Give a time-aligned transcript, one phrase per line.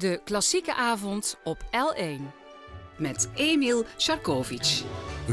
[0.00, 2.22] De klassieke avond op L1.
[2.96, 4.82] Met Emil Sharkovic.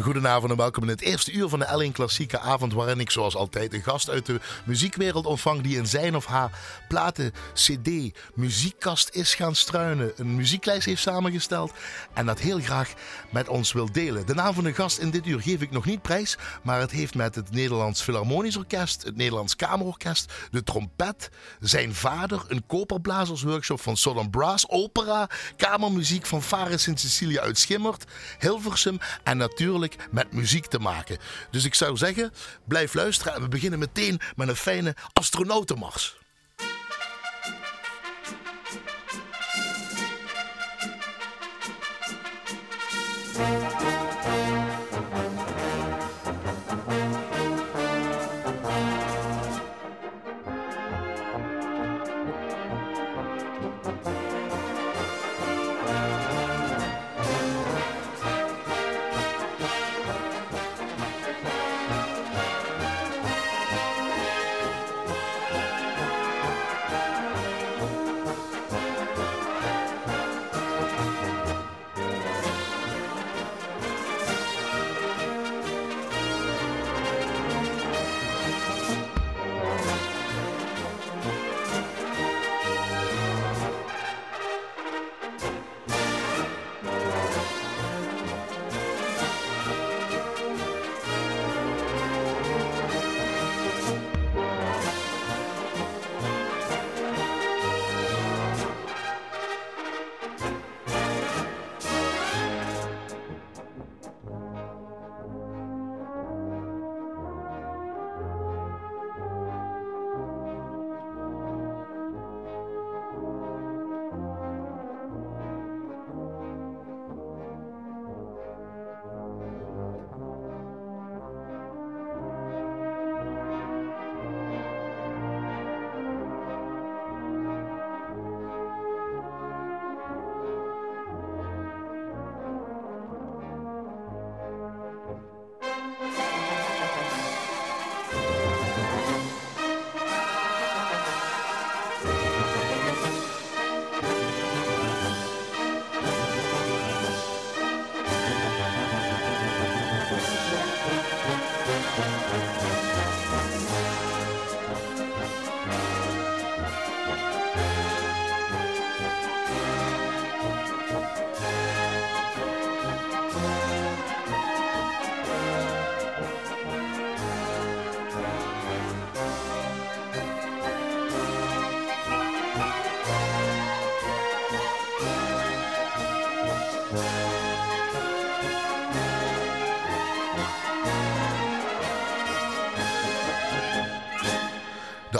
[0.01, 3.35] Goedenavond en welkom in het eerste uur van de L1 Klassieke Avond, waarin ik zoals
[3.35, 6.51] altijd een gast uit de muziekwereld ontvang die in zijn of haar
[6.87, 7.89] platen, cd,
[8.33, 11.71] muziekkast is gaan struinen, een muzieklijst heeft samengesteld
[12.13, 12.93] en dat heel graag
[13.29, 14.25] met ons wil delen.
[14.25, 16.91] De naam van de gast in dit uur geef ik nog niet prijs, maar het
[16.91, 21.29] heeft met het Nederlands Philharmonisch Orkest, het Nederlands Kamerorkest, de trompet,
[21.59, 28.05] zijn vader, een koperblazersworkshop van Southern Brass, opera, kamermuziek van Faris in Cecilia uit Schimmert,
[28.39, 31.17] Hilversum en natuurlijk met muziek te maken.
[31.51, 32.33] Dus ik zou zeggen,
[32.65, 36.17] blijf luisteren en we beginnen meteen met een fijne astronautenmars.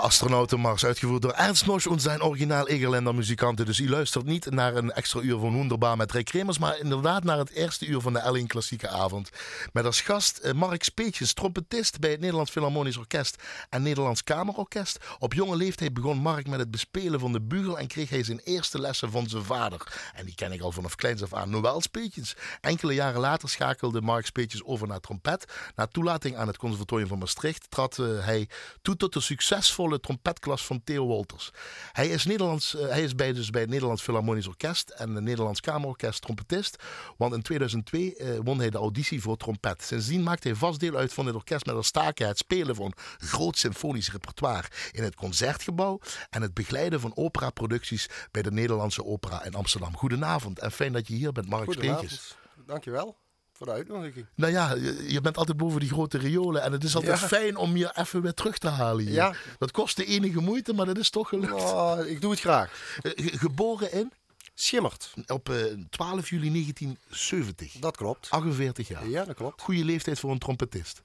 [0.07, 3.66] Astronautenmars, uitgevoerd door Ernst Nosch en zijn originaal Egerländer muzikanten.
[3.66, 7.23] Dus u luistert niet naar een extra uur van Wonderbaar met Ray Kremers, maar inderdaad
[7.23, 9.29] naar het eerste uur van de L1 Klassieke Avond.
[9.73, 14.97] Met als gast eh, Mark Speetjes, trompetist bij het Nederlands Philharmonisch Orkest en Nederlands Kamerorkest.
[15.19, 18.41] Op jonge leeftijd begon Mark met het bespelen van de bugel en kreeg hij zijn
[18.44, 20.12] eerste lessen van zijn vader.
[20.13, 22.35] En die ken ik al vanaf kleins af aan, Noël Speetjes.
[22.62, 25.45] Enkele jaren later schakelde Mark Speetjes over naar trompet.
[25.75, 28.50] Na toelating aan het Conservatorium van Maastricht trad eh, hij
[28.81, 31.51] toe tot de succesvolle trompetklas van Theo Wolters.
[31.91, 35.23] Hij is, Nederlands, uh, hij is bij, dus bij het Nederlands Philharmonisch Orkest en het
[35.23, 36.83] Nederlands Kamerorkest trompetist.
[37.17, 39.83] Want in 2002 uh, won hij de auditie voor trompet.
[39.83, 42.93] Sindsdien maakt hij vast deel uit van het orkest met als taken het spelen van
[43.17, 49.43] groot symfonisch repertoire in het concertgebouw en het begeleiden van operaproducties bij de Nederlandse Opera
[49.43, 49.97] in Amsterdam.
[49.97, 52.35] Goedenavond en fijn dat je hier bent, Mark Speetjes.
[52.65, 53.17] Dankjewel
[53.57, 54.25] voor de uitnodiging.
[54.35, 56.62] Nou ja, je, je, bent altijd boven die grote riolen.
[56.62, 57.28] En het is altijd ja.
[57.28, 59.13] fijn om je even weer terug te halen hier.
[59.13, 59.34] Ja.
[59.57, 61.53] Dat kost de enige moeite, maar dat is toch gelukt.
[61.53, 62.97] Oh, ik doe het graag.
[63.03, 64.12] Uh, geboren in?
[64.53, 65.13] Schimmert.
[65.27, 65.56] Op uh,
[65.89, 67.74] 12 juli 1970.
[67.74, 68.30] Dat klopt.
[68.30, 69.07] 48 jaar.
[69.07, 69.62] Ja, dat klopt.
[69.62, 71.01] Goede leeftijd voor een trompetist.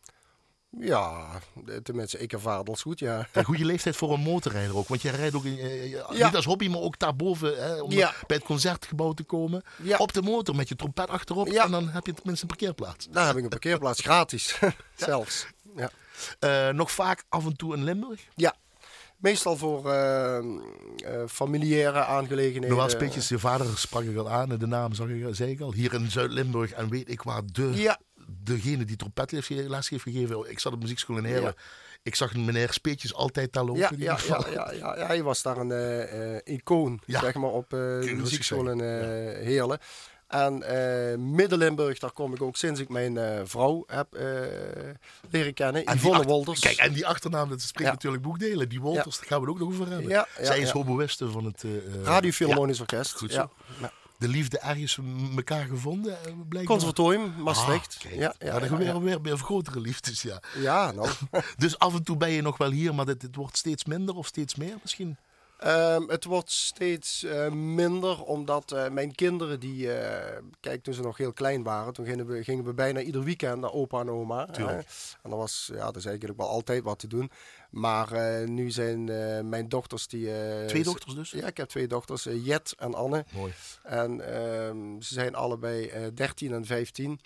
[0.79, 1.41] Ja,
[1.83, 3.29] tenminste, ik ervaar het als goed, ja.
[3.33, 4.89] Een goede leeftijd voor een motorrijder ook.
[4.89, 6.27] Want je rijdt ook in, uh, ja.
[6.27, 7.63] niet als hobby, maar ook daarboven.
[7.63, 8.15] Hè, om ja.
[8.27, 9.63] bij het concertgebouw te komen.
[9.83, 9.97] Ja.
[9.97, 11.49] Op de motor met je trompet achterop.
[11.49, 13.09] En dan heb je tenminste een parkeerplaats.
[13.11, 14.59] Dan heb ik een parkeerplaats, gratis.
[14.97, 15.47] Zelfs.
[15.77, 15.91] Ja.
[16.41, 18.21] Uh, nog vaak af en toe in Limburg?
[18.35, 18.55] Ja.
[19.17, 22.69] Meestal voor uh, uh, familiaire aangelegenheden.
[22.69, 25.73] Normaal speetjes, je vader sprak ik al aan, de naam zag ik, zei ik al.
[25.73, 27.71] Hier in Zuid-Limburg en weet ik waar de...
[27.75, 27.99] Ja.
[28.45, 31.55] Degene die trompetles heeft gegeven, ik zat op muziekschool in Heerlen.
[31.57, 31.63] Ja.
[32.03, 33.81] Ik zag meneer Speetjes altijd daar lopen.
[33.81, 34.53] Ja, in ja, ieder ja, geval.
[34.53, 38.15] ja, ja, ja, hij was daar een eh, eh, icoon, zeg maar, op eh, de
[38.17, 38.81] muziekschool in
[39.45, 39.79] Heerlen.
[40.29, 44.07] En eh Midden-Limburg, daar kom ik ook sinds ik mijn vrouw heb
[45.31, 45.85] leren kennen.
[45.85, 46.61] En Yvonne Wolters.
[46.61, 47.95] Kijk, en die achternaam, dat spreekt Ja.
[47.95, 48.69] natuurlijk boekdelen.
[48.69, 50.09] Die Wolters, daar gaan we het ook nog over hebben.
[50.09, 51.65] Ja, Zij is hoboïste van het...
[51.65, 52.33] eh, Radio
[52.81, 53.13] Orkest.
[53.13, 53.51] goed ja.
[53.81, 53.87] zo.
[54.23, 54.99] De liefde ergens
[55.37, 56.65] elkaar gevonden, eh, blijkbaar.
[56.65, 57.99] Conservatorium, Maastricht.
[58.07, 59.01] Ah, ja, Ja, dan ja, weer, ja.
[59.01, 60.43] weer, weer grotere liefdes, ja.
[60.59, 61.09] Ja, nou.
[61.57, 64.15] Dus af en toe ben je nog wel hier, maar het, het wordt steeds minder
[64.15, 65.17] of steeds meer misschien?
[65.63, 71.03] Ehm, het wordt steeds eh, minder, omdat eh, mijn kinderen, die, eh, kijk, toen ze
[71.03, 74.11] nog heel klein waren, toen gingen we, gingen we bijna ieder weekend naar opa en
[74.11, 74.49] oma.
[74.49, 74.85] En
[75.23, 77.31] dat was, ja, dat is eigenlijk wel altijd wat te doen.
[77.71, 79.05] Maar nu zijn
[79.49, 80.31] mijn dochters die...
[80.67, 81.31] Twee dochters dus?
[81.31, 83.25] Ja, ik heb twee dochters, Jet en Anne.
[83.35, 83.53] Mooi.
[83.83, 87.21] En ehm, ze zijn allebei eh 13 en 15.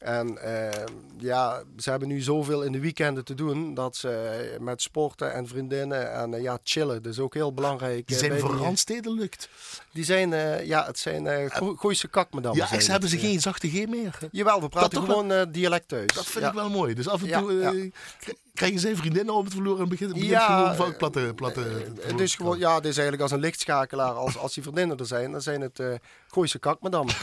[0.00, 4.60] En ehm, ja, ze hebben nu zoveel in de weekenden te doen dat ze eh,
[4.60, 7.02] met sporten en vriendinnen en eh, ja, chillen.
[7.02, 8.06] Dat is ook heel belangrijk.
[8.06, 9.48] Die eh, zijn Randsteden lukt.
[9.92, 12.60] Die zijn, eh, ja, het zijn eh Go- Gooise kakmedammen.
[12.60, 12.86] Ja, het.
[12.86, 14.18] hebben ze geen zachte G meer.
[14.30, 16.12] Jawel, we praten gewoon eh, dialect thuis.
[16.14, 16.48] Dat vind ja.
[16.50, 16.94] ik wel mooi.
[16.94, 18.32] Dus af en toe eh, ja.
[18.54, 21.32] Krijgen zij vriendinnen op het vloer en begint, begint Ja, gewoon van eh, platte...
[21.36, 24.12] platte Het is gewoon, ja, het is eigenlijk als een lichtschakelaar.
[24.12, 25.94] Als, als die vriendinnen er zijn, dan zijn het eh
[26.34, 27.14] Gooise kakmedammen.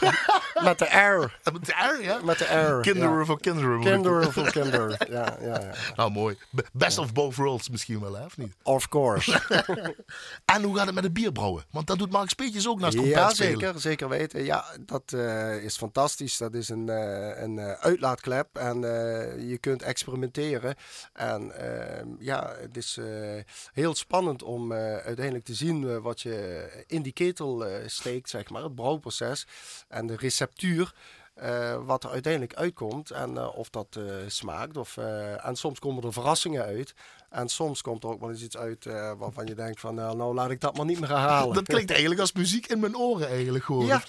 [0.64, 1.38] Met de R.
[1.52, 2.20] Met de R, ja?
[2.24, 2.80] Met de R.
[2.80, 3.24] Kinderen ja.
[3.24, 3.80] voor kinderen.
[3.80, 4.96] Kinderen voor kinderen.
[5.10, 5.74] Ja, ja, ja.
[5.96, 6.38] Nou, mooi.
[6.72, 8.24] Best of both worlds misschien wel, hè?
[8.24, 8.54] Of niet?
[8.62, 9.40] Of course.
[10.44, 11.64] En hoe gaat het met het bierbrouwen?
[11.70, 14.44] Want dat doet Mark Speetjes ook naast trompet Ja, zeker, zeker weten.
[14.44, 16.36] Ja, dat eh, is fantastisch.
[16.36, 20.74] Dat is een, eh, een eh, uitlaatklep en eh, je kunt experimenteren.
[21.22, 23.06] En eh, ja, het is eh,
[23.72, 28.50] heel spannend om eh, uiteindelijk te zien eh, wat je in die ketel steekt, zeg
[28.50, 29.46] maar, het brouwproces
[29.88, 30.94] en de receptuur.
[31.84, 34.76] wat er uiteindelijk uitkomt en of dat smaakt.
[34.76, 34.96] Of,
[35.42, 36.94] en soms komen er verrassingen uit.
[37.32, 40.16] En soms komt er ook wel eens iets uit eh, waarvan je denkt van nou,
[40.16, 41.54] nou laat ik dat maar niet meer herhalen.
[41.54, 44.02] Dat klinkt eigenlijk als muziek in mijn oren eigenlijk gewoon, Ja,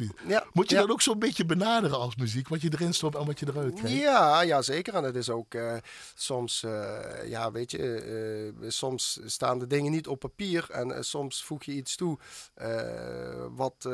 [0.54, 0.82] Moet je ja.
[0.82, 2.48] dat ook zo'n beetje benaderen als muziek?
[2.48, 3.98] Wat je erin stopt en wat je eruit krijgt?
[3.98, 4.94] Ja, ja, zeker.
[4.94, 5.74] En het is ook eh,
[6.16, 11.02] soms, eh, ja, weet je, eh, soms staan de dingen niet op papier en eh,
[11.02, 12.18] soms voeg je iets toe
[12.54, 13.92] eh, wat eh,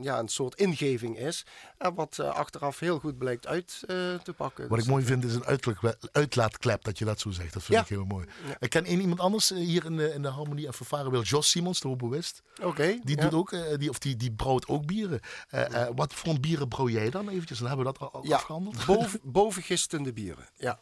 [0.00, 1.46] ja, een soort ingeving is
[1.78, 4.68] en wat eh, achteraf heel goed blijkt uit eh, te pakken.
[4.68, 7.52] Wat ik Dus mooi vind is een uitla- uitlaatklep dat je dat zo zegt.
[7.52, 8.26] Dat vind ik heel mooi.
[8.58, 11.22] Ik ken één iemand anders eh, hier in de, in de Harmonie en Vervaren wil
[11.22, 12.42] Jos Simons, de hoboïst.
[12.62, 12.98] Oké.
[13.02, 15.20] Die, doet ook, eh, die, of die, die brouwt ook bieren.
[15.48, 17.58] Eh, eh, wat voor bieren brouw jij dan eventjes?
[17.58, 18.86] Dan hebben we dat al Ja, afgehandeld.
[18.86, 20.48] boven, bovengistende bieren.
[20.56, 20.80] Ja.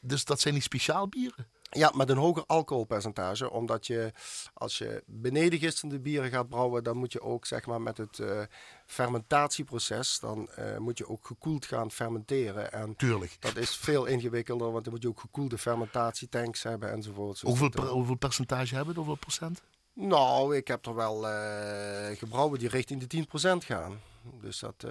[0.00, 1.46] Dus dat zijn niet speciaal bieren?
[1.76, 3.50] Ja, met een hoger alcoholpercentage.
[3.50, 4.12] Omdat je,
[4.54, 8.40] als je benedengistende bieren gaat brouwen, dan moet je ook zeg maar met het eh,
[8.86, 12.72] fermentatieproces, dan eh, moet je ook gekoeld gaan fermenteren.
[12.72, 13.36] En Tuurlijk.
[13.40, 17.40] dat is veel ingewikkelder, want dan moet je ook gekoelde fermentatietanks hebben enzovoort.
[17.40, 19.00] Hoeveel, dat, per- eh, hoeveel percentage hebben we?
[19.00, 19.62] Hoeveel procent?
[19.92, 23.24] nou, ik heb er wel eh, gebrouwen die richting de
[23.62, 24.00] 10% gaan.
[24.40, 24.84] Dus dat,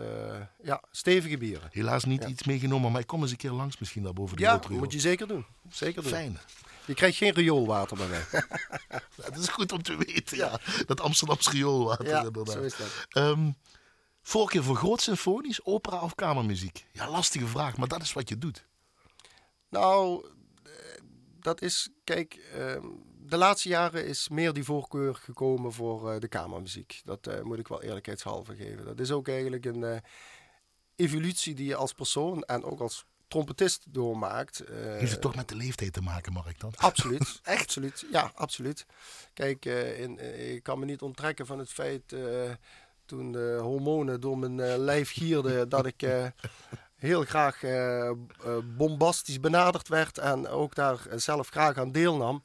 [0.64, 1.70] ja, stevige bieren.
[1.72, 2.28] Helaas niet Ja.
[2.28, 4.78] iets meegenomen, maar ik kom eens een keer langs misschien daar boven die Ja, rotrio.
[4.78, 5.46] moet je zeker doen.
[5.70, 6.12] Zeker doen.
[6.12, 6.38] Fijn.
[6.86, 8.26] Je krijgt geen rioolwater bij mij.
[9.16, 10.60] Dat is goed om te weten, ja.
[10.86, 12.52] Dat Amsterdamse rioolwater, ja, inderdaad.
[12.52, 13.06] zo is dat.
[13.10, 13.52] Ehm,
[14.22, 16.86] voorkeur voor groot symfonisch, opera of kamermuziek?
[16.92, 18.66] Ja, lastige vraag, maar dat is wat je doet.
[19.70, 20.26] Nou,
[20.64, 20.72] eh,
[21.40, 22.88] dat is, kijk, ehm,
[23.20, 27.02] de laatste jaren is meer die voorkeur gekomen voor eh, de kamermuziek.
[27.04, 28.86] Dat eh, moet ik wel eerlijkheidshalve geven.
[28.86, 30.02] Dat is ook eigenlijk een
[30.96, 34.60] evolutie die je als persoon en ook als trompetist doormaakt.
[34.60, 36.74] Eh, Heeft het toch met de leeftijd te maken, Mark, dan?
[36.90, 38.06] Absoluut, absoluut.
[38.12, 38.86] Ja, absoluut.
[39.34, 42.16] Kijk, eh, in, eh, ik kan me niet onttrekken van het feit
[43.06, 46.08] toen de hormonen door mijn lijf gierden dat ik
[46.96, 47.62] heel graag
[48.78, 52.44] bombastisch benaderd werd en ook daar zelf graag aan deelnam.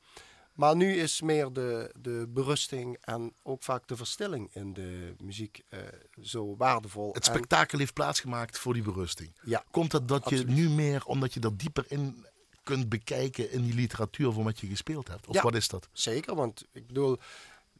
[0.60, 5.62] Maar nu is meer de, de berusting en ook vaak de verstilling in de muziek
[5.68, 5.78] eh,
[6.22, 7.12] zo waardevol.
[7.12, 9.32] Het En- spektakel heeft plaatsgemaakt voor die berusting.
[9.42, 12.26] ja, Komt dat dat je nu meer, omdat je dat dieper in
[12.62, 15.26] kunt bekijken in die literatuur van wat je gespeeld hebt?
[15.26, 15.42] Of Ja.
[15.42, 15.88] wat is dat?
[15.92, 17.18] Zeker, want ik bedoel,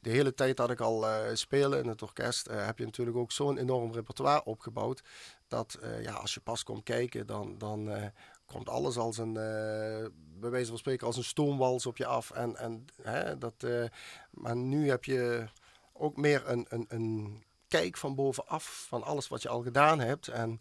[0.00, 3.16] de hele tijd dat ik al eh speel in het orkest, eh, heb je natuurlijk
[3.16, 5.02] ook zo'n enorm repertoire opgebouwd.
[5.48, 7.90] Dat ja, als je pas komt kijken, dan, dan
[8.52, 10.06] komt alles als een, eh,
[10.40, 12.30] bij wijze van spreken, als een stoomwals op je af.
[12.30, 13.84] En, en, hè, dat, eh,
[14.30, 15.46] maar nu heb je
[15.92, 20.28] ook meer een, een, een kijk van bovenaf van alles wat je al gedaan hebt.
[20.28, 20.60] En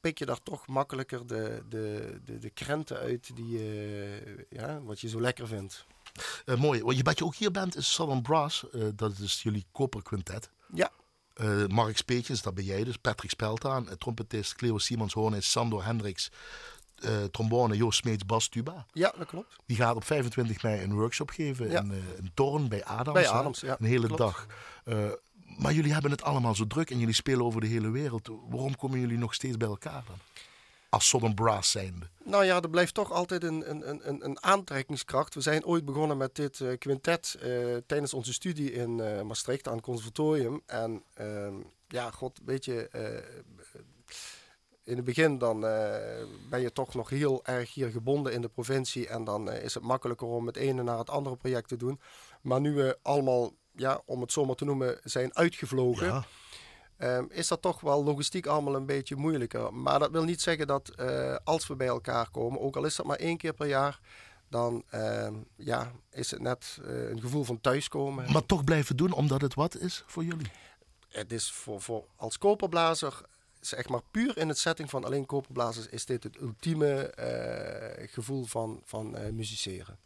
[0.00, 5.00] pik je daar toch makkelijker de, de, de, de krenten uit die, je, ja, wat
[5.00, 5.86] je zo lekker vindt.
[6.44, 6.82] Eh, mooi.
[6.82, 8.70] Want je, wat je ook hier bent is Southern Brass.
[8.70, 10.50] Eh, dat is jullie koperquintet.
[10.72, 10.90] Ja.
[11.34, 12.96] Eh, Mark Speetjes, dat ben jij dus.
[12.96, 14.54] Patrick Speltaan, eh, trompetist.
[14.54, 16.30] Cleo Simons, Hornis, Sandor Hendricks.
[17.00, 18.86] Eh, trombone, Joost Smeets bas tuba.
[18.92, 19.56] Ja, dat klopt.
[19.66, 21.80] Die gaat op 25 mei een workshop geven Ja.
[21.80, 23.12] in uh, een toren bij Adams.
[23.20, 23.28] Bij?
[23.28, 24.20] Adams, ja, Een hele klopt.
[24.22, 24.46] dag.
[24.84, 24.98] Uh,
[25.58, 28.28] maar jullie hebben het allemaal zo druk en jullie spelen over de hele wereld.
[28.48, 30.16] Waarom komen jullie nog steeds bij elkaar dan?
[30.88, 32.06] Als Southern Brass zijnde.
[32.24, 35.34] Nou ja, er blijft toch altijd een, een, een, een aantrekkingskracht.
[35.34, 37.38] We zijn ooit begonnen met dit uh, quintet
[37.86, 38.94] tijdens onze studie in
[39.26, 40.62] Maastricht aan het conservatorium.
[40.66, 41.54] En ehm,
[41.88, 42.88] ja, god, weet je,
[44.90, 45.60] in het begin dan
[46.50, 49.08] ben je toch nog heel erg hier gebonden in de provincie.
[49.08, 52.00] En dan is het makkelijker om het ene naar het andere project te doen.
[52.40, 56.06] Maar nu we allemaal, ja, om het zomaar te noemen, zijn uitgevlogen.
[56.06, 56.24] Ja.
[57.16, 59.74] Um, is dat toch wel logistiek allemaal een beetje moeilijker.
[59.74, 62.96] Maar dat wil niet zeggen dat uh, als we bij elkaar komen, ook al is
[62.96, 64.00] dat maar één keer per jaar,
[64.48, 68.32] dan uh, ja, is het net uh, een gevoel van thuiskomen.
[68.32, 70.50] Maar toch blijven doen omdat het wat is voor jullie?
[71.08, 73.20] Het is voor, voor als koperblazer,
[73.60, 77.14] zeg maar puur in het setting van alleen koperblazers, is dit het ultieme
[77.98, 79.98] uh, gevoel van, van uh, musiceren.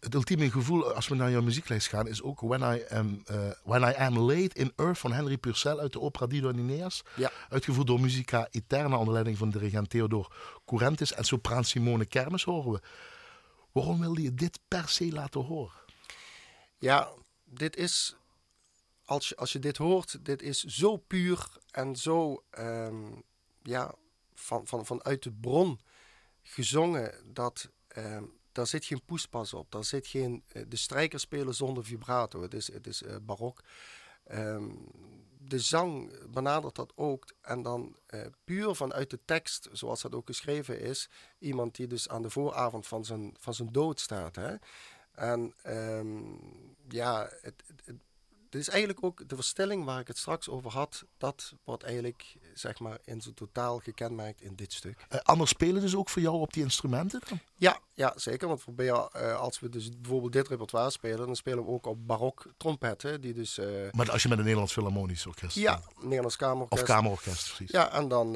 [0.00, 3.50] Het ultieme gevoel als we naar jouw muzieklijst gaan is ook When I Am, uh,
[3.64, 7.02] When I Am Late in Earth van Henry Purcell uit de opera Dido en Aeneas.
[7.16, 7.30] Ja.
[7.48, 10.34] Uitgevoerd door Musica Eterna onder leiding van dirigent Theodor
[10.64, 12.80] Courentis en sopraan Simone Kermes horen we.
[13.72, 15.80] Waarom wilde je dit per se laten horen?
[16.78, 17.08] Ja,
[17.44, 18.16] dit is,
[19.06, 23.22] als je, als je dit hoort, dit is zo puur en zo, um,
[23.62, 23.94] ja,
[24.34, 25.80] van, van, vanuit de bron
[26.42, 27.70] gezongen dat...
[27.96, 29.70] Um, daar zit geen poespas op.
[29.70, 30.44] Daar zit geen.
[30.52, 32.42] Uh, de strijkers spelen zonder vibrato.
[32.42, 33.60] Het is, het is uh, barok.
[34.32, 34.88] Um,
[35.38, 37.32] de zang benadert dat ook.
[37.40, 41.08] En dan uh, puur vanuit de tekst, zoals dat ook geschreven is.
[41.38, 44.36] Iemand die dus aan de vooravond van zijn, van zijn dood staat.
[44.36, 44.54] Hè?
[45.12, 45.54] En
[46.88, 47.62] ja, het,
[48.56, 51.04] het, is eigenlijk ook de verstilling waar ik het straks over had.
[51.18, 55.06] Dat wordt eigenlijk, zeg maar, in zijn totaal gekenmerkt in dit stuk.
[55.12, 57.40] Uh, anders spelen dus ook voor jou op die instrumenten dan?
[57.54, 58.48] Ja, ja zeker.
[58.48, 62.06] Want voor uh, als we dus bijvoorbeeld dit repertoire spelen, dan spelen we ook op
[62.06, 63.20] barok trompetten.
[63.20, 66.82] Die dus, uh, maar als je met een Nederlands Philharmonisch Orkest Ja, Nederlands Kamerorkest.
[66.82, 67.70] Of Kamerorkest, precies.
[67.70, 68.32] Ja, en dan,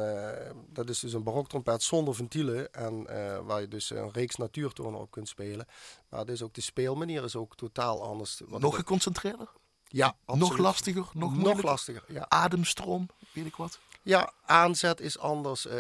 [0.73, 2.73] dat is dus een baroktrompet zonder ventielen.
[2.73, 3.05] En
[3.45, 5.67] waar je dus een reeks natuurtonen op kunt spelen.
[6.09, 8.41] Maar dus ook de speelmanier is ook totaal anders.
[8.47, 9.49] Nog geconcentreerder?
[9.93, 10.49] Ja, absoluut.
[10.49, 11.07] Nog lastiger?
[11.13, 12.27] Nog, nog lastiger, ja.
[12.29, 13.79] Ademstroom, weet ik wat?
[14.03, 15.67] Ja, aanzet is anders.
[15.67, 15.73] Uh,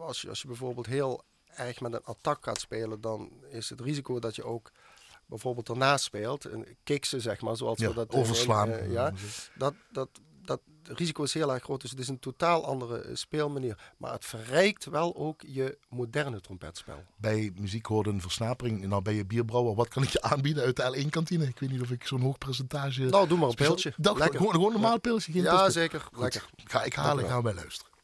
[0.00, 3.80] als, je, als je bijvoorbeeld heel erg met een attack gaat spelen, dan is het
[3.80, 4.72] risico dat je ook
[5.26, 6.44] bijvoorbeeld ernaast speelt.
[6.44, 8.68] Een kiksen, zeg maar, zoals ja, we dat overslaan.
[8.68, 9.12] Uh, ja,
[9.54, 10.08] dat, dat,
[10.86, 11.80] dat risico is heel erg groot.
[11.80, 13.78] Dus het is een totaal andere uh, speelmanier.
[13.96, 17.04] Maar het verrijkt wel ook je moderne trompetspel.
[17.16, 18.86] Bij muziek hoorde een versnapering.
[18.86, 19.74] Nou, ben je bierbrouwer.
[19.74, 21.46] Wat kan ik je aanbieden uit de L1-kantine?
[21.46, 23.04] Ik weet niet of ik zo'n hoog percentage...
[23.04, 23.92] Nou, doe maar een pilsje.
[23.96, 24.98] Dat, gewoon, gewoon een normaal ja.
[24.98, 25.32] pilsje.
[25.32, 26.00] Geen ja, zeker.
[26.00, 26.18] Goed.
[26.18, 26.46] Lekker.
[26.64, 27.95] Ga ik halen en gaan wij luisteren.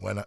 [0.00, 0.22] When I,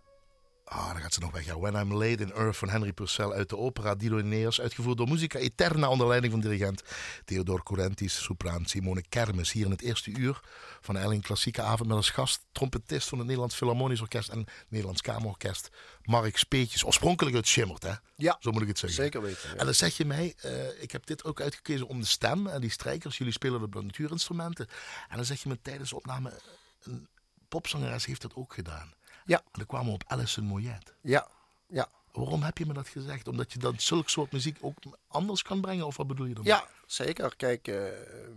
[0.66, 1.46] Ah, dan gaat ze nog weg.
[1.46, 1.60] Ja.
[1.60, 4.62] When I'm Late in Earth van Henry Purcell uit de opera Dido Neers.
[4.62, 6.84] Uitgevoerd door Musica Eterna onder leiding van dirigent
[7.26, 9.52] Theodor Courentis, sopraan Simone Kermis.
[9.52, 10.40] Hier in het eerste uur
[10.82, 15.02] van Elling Klassieke Avond met als gast trompetist van het Nederlands Philharmonisch Orkest en Nederlands
[15.02, 15.70] Kamerorkest
[16.04, 16.84] Mark Speetjes.
[16.86, 17.94] Oorspronkelijk uit Schimmert, hè?
[18.16, 19.04] Ja, Zo moet ik het zeggen.
[19.04, 19.50] zeker weten.
[19.50, 19.56] ja.
[19.56, 22.62] En dan zeg je mij, eh, ik heb dit ook uitgekozen om de stem en
[22.62, 23.18] die strijkers.
[23.18, 24.68] Jullie spelen op natuurinstrumenten.
[25.10, 26.40] En dan zeg je me tijdens de opname,
[26.84, 27.08] een
[27.50, 28.94] popzangeres heeft dat ook gedaan.
[29.26, 29.38] Ja.
[29.38, 30.94] En dan kwamen we op Alison Moyet.
[31.02, 31.28] Ja,
[31.68, 31.88] ja.
[32.12, 33.28] Waarom heb je me dat gezegd?
[33.28, 34.76] Omdat je dan zulk soort muziek ook
[35.08, 35.86] anders kan brengen?
[35.86, 36.44] Of wat bedoel je dan?
[36.44, 37.36] Ja, zeker.
[37.36, 37.84] Kijk, eh,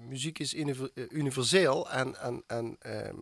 [0.09, 0.75] muziek is eh,
[1.09, 3.17] universeel en, en, en ehm,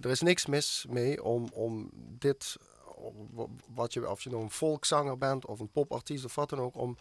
[0.00, 2.56] er is niks mis mee om, om dit,
[2.94, 6.58] om wat je, of je nou een volkszanger bent of een popartiest of wat dan
[6.58, 6.96] ook, om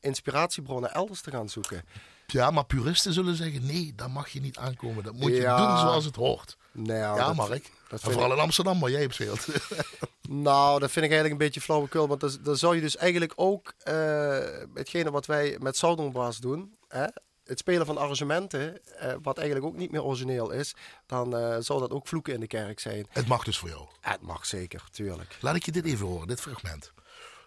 [0.00, 1.82] inspiratiebronnen elders te gaan zoeken.
[2.26, 5.04] Ja, maar puristen zullen zeggen, nee, dat mag je niet aankomen.
[5.04, 5.56] Dat moet je Ja.
[5.56, 6.56] doen zoals het hoort.
[6.72, 7.70] Nou, ja, dat- Mark.
[8.02, 9.46] Dat vooral ik, in Amsterdam, waar jij hebt speelt.
[10.48, 12.08] nou, dat vind ik eigenlijk een beetje flauwekul.
[12.08, 14.38] Want dan, zou je dus eigenlijk ook eh,
[14.74, 17.04] hetgene wat wij met Southern Brass doen, hè,
[17.44, 20.74] het spelen van arrangementen, eh, wat eigenlijk ook niet meer origineel is,
[21.06, 23.06] dan eh, zou dat ook vloeken in de kerk zijn.
[23.10, 23.86] het mag dus voor jou.
[24.00, 25.36] Het mag zeker, tuurlijk.
[25.40, 26.92] Laat ik je dit even horen, dit fragment.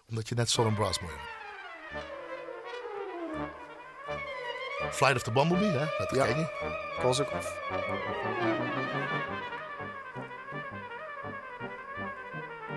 [0.08, 1.12] Omdat je net Southern Brass hoort.
[4.90, 5.84] Flight of the Bumblebee, hè?
[5.84, 6.24] We Ja.
[6.24, 6.50] kijken.
[7.00, 7.46] Kozakov.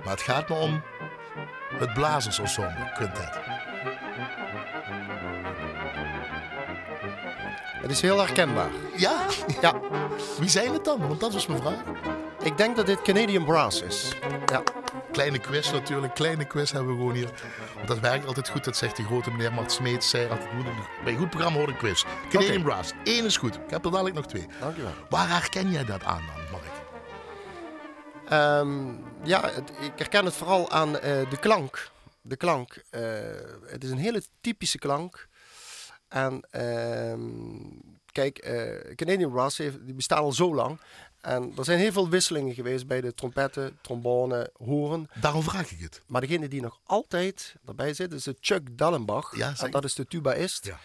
[0.03, 0.81] Maar het gaat me om
[1.79, 3.39] het Blazersensemble Quintet.
[7.81, 8.69] Het is heel herkenbaar.
[8.95, 9.25] Ja,
[9.61, 9.73] Ja,
[10.39, 11.07] wie zijn het dan?
[11.07, 11.79] Want dat was mijn vraag.
[12.43, 14.11] ik denk dat dit Canadian Brass is.
[14.45, 14.63] Ja,
[15.11, 17.29] Kleine quiz natuurlijk, kleine quiz hebben we gewoon hier.
[17.75, 20.09] Want dat werkt altijd goed, dat zegt de grote meneer Mart Smeets.
[20.09, 20.65] Zei altijd, moet
[21.03, 22.03] bij een goed programma hoor ik quiz.
[22.29, 22.61] Canadian.
[22.63, 23.55] Brass, Eén is goed.
[23.55, 24.47] Ik heb er dadelijk nog twee.
[24.59, 24.91] dankjewel.
[25.09, 26.63] Waar herken jij dat aan dan, Mark?
[28.27, 31.89] Ehm, ja, het- ik herken het vooral aan eh, de klank.
[32.21, 32.83] De klank.
[32.89, 33.01] eh,
[33.65, 35.27] het is een hele typische klank.
[36.07, 37.19] En ehm,
[38.11, 40.79] kijk, eh, Canadian Brass heeft, die bestaan al zo lang.
[41.21, 45.09] En er zijn heel veel wisselingen geweest bij de trompetten, trombone, horen.
[45.21, 46.01] Daarom vraag ik het.
[46.05, 49.35] Maar degene die nog altijd erbij zit, is de Chuck Dallenbach.
[49.35, 50.65] Ja, en dat is de tubaïst.
[50.65, 50.79] Ja.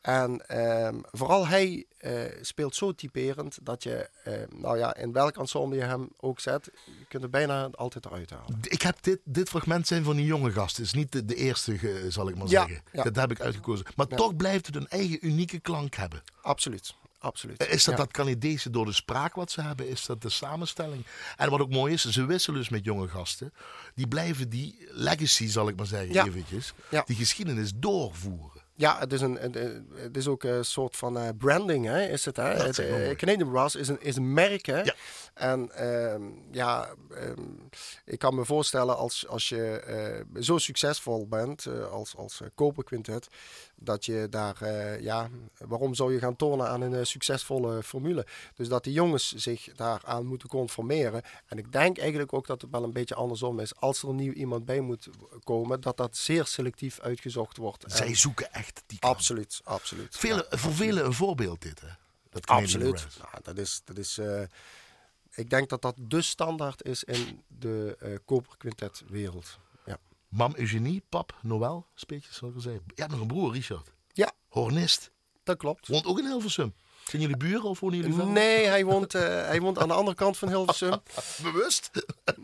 [0.00, 5.36] En ehm, vooral hij eh, speelt zo typerend dat je, eh, nou ja, in welk
[5.36, 8.58] ensemble je hem ook zet, je kunt er bijna altijd eruit halen.
[8.62, 10.82] Ik heb dit, dit fragment zijn van die jonge gasten.
[10.82, 12.82] Het is niet de, de eerste, zal ik maar Ja, zeggen.
[12.92, 13.02] ja.
[13.02, 13.86] Dat heb ik uitgekozen.
[13.96, 14.16] Maar Ja.
[14.16, 16.22] toch blijft het een eigen unieke klank hebben.
[16.42, 17.66] Absoluut, absoluut.
[17.68, 19.88] Is dat dat Canadese door de spraak wat ze hebben?
[19.88, 21.06] Is dat de samenstelling?
[21.36, 23.52] En wat ook mooi is, ze wisselen dus met jonge gasten.
[23.94, 26.72] Die blijven die legacy, zal ik maar zeggen, eventjes.
[26.90, 27.02] Ja.
[27.06, 28.57] Die geschiedenis doorvoeren.
[28.78, 29.34] Ja, het is, een,
[29.94, 32.36] het, is ook een soort van eh, branding, hè, is het.
[32.36, 32.42] Hè?
[32.44, 33.16] Het.
[33.16, 34.82] Canadian Brass is een, is een merk, hè.
[34.82, 34.94] Ja.
[35.34, 37.42] En ehm, ja, ehm,
[38.04, 43.28] ik kan me voorstellen als, als je eh, zo succesvol bent eh, als, als koperquintet,
[43.80, 48.26] dat je daar, eh, ja, waarom zou je gaan tornen aan een eh, succesvolle formule?
[48.54, 51.22] Dus dat die jongens zich daaraan moeten conformeren.
[51.46, 53.74] En ik denk eigenlijk ook dat het wel een beetje andersom is.
[53.76, 55.08] Als er nieuw iemand bij moet
[55.44, 57.84] komen, dat dat zeer selectief uitgezocht wordt.
[57.84, 59.14] En- Zij zoeken echt die klank.
[59.16, 60.16] Absoluut, absoluut.
[60.16, 61.88] Vele, Ja, voor velen een voorbeeld dit, hè?
[62.30, 63.06] Dat absoluut.
[63.18, 64.42] Nou, dat is, dat is, eh,
[65.34, 69.58] ik denk dat dat de standaard is in de eh koperquintetwereld.
[70.28, 72.82] Mam Eugenie, pap Noël, speetjes, zal ik zeggen.
[72.86, 73.92] Je hebt nog een broer, Richard.
[74.12, 75.10] ja, Hornist.
[75.42, 75.88] dat klopt.
[75.88, 76.74] Woont ook in Hilversum.
[77.04, 78.32] Zijn jullie buren of wonen jullie verder?
[78.32, 81.00] Nee, hij woont, eh, hij woont aan de andere kant van Hilversum.
[81.42, 81.90] Bewust?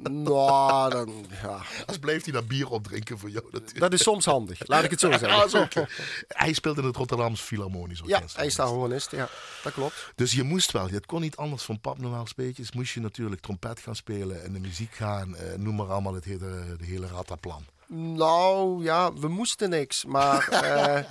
[0.03, 3.79] nou, dan, ja, Als blijft hij dat bier opdrinken voor jou natuurlijk.
[3.79, 5.61] dat is soms handig, laat ik het zo Ah, zeggen.
[5.63, 5.87] oké.
[6.29, 8.37] Hij speelt in het Rotterdams Philharmonisch Ja, Orkest.
[8.37, 9.29] hij is daar hornist, ja,
[9.63, 10.13] dat klopt.
[10.15, 12.73] Dus je moest wel, het kon niet anders van pap Noël speetjes.
[12.73, 15.37] Moest je natuurlijk trompet gaan spelen en de muziek gaan.
[15.37, 17.65] eh, noem maar allemaal het hele, de hele rataplan.
[17.89, 21.11] Nou, ja, we moesten niks, maar eh,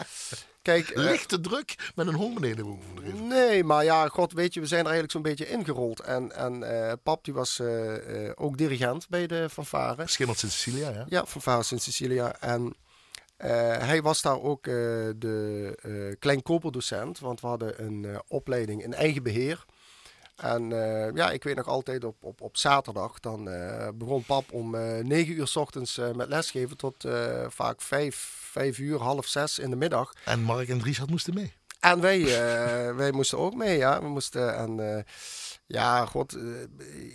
[0.62, 0.90] kijk...
[0.90, 3.28] eh, Lichte druk met een hond beneden boven.
[3.28, 6.00] Nee, maar ja, god, weet je, we zijn er eigenlijk zo'n beetje ingerold.
[6.00, 7.62] En, en eh, pap, die was
[8.36, 10.08] ook dirigent bij de fanfare.
[10.08, 11.06] Schimmelt in Sicilia, ja?
[11.08, 12.36] Ja, fanfare Sint Cecilia.
[12.40, 12.76] En
[13.38, 19.66] hij was daar ook de kleinkoperdocent, want we hadden een opleiding in eigen beheer.
[20.36, 24.52] En eh, ja, ik weet nog altijd op, op, op zaterdag, dan eh, begon pap
[24.52, 28.16] om eh 9 uur s ochtends eh, met lesgeven tot eh, vaak 5,
[28.52, 30.14] 5 uur, half 6 in de middag.
[30.26, 31.54] En Mark en Richard moesten mee.
[31.80, 34.02] En wij, eh, wij moesten ook mee, ja.
[34.02, 35.04] We moesten, en eh,
[35.66, 36.62] ja, god, eh,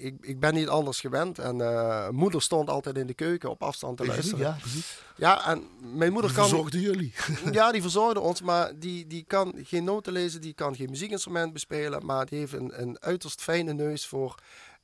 [0.05, 1.39] ik, ik ben niet anders gewend.
[1.39, 4.39] En eh, moeder stond altijd in de keuken op afstand te luisteren.
[4.39, 5.03] Ja, precies.
[5.17, 6.49] Ja, en mijn moeder Die kan...
[6.49, 7.13] verzorgden jullie.
[7.53, 11.53] Ja, die verzorgde ons, maar die, die kan geen noten lezen, die kan geen muziekinstrument
[11.53, 14.35] bespelen, maar die heeft een, een uiterst fijne neus voor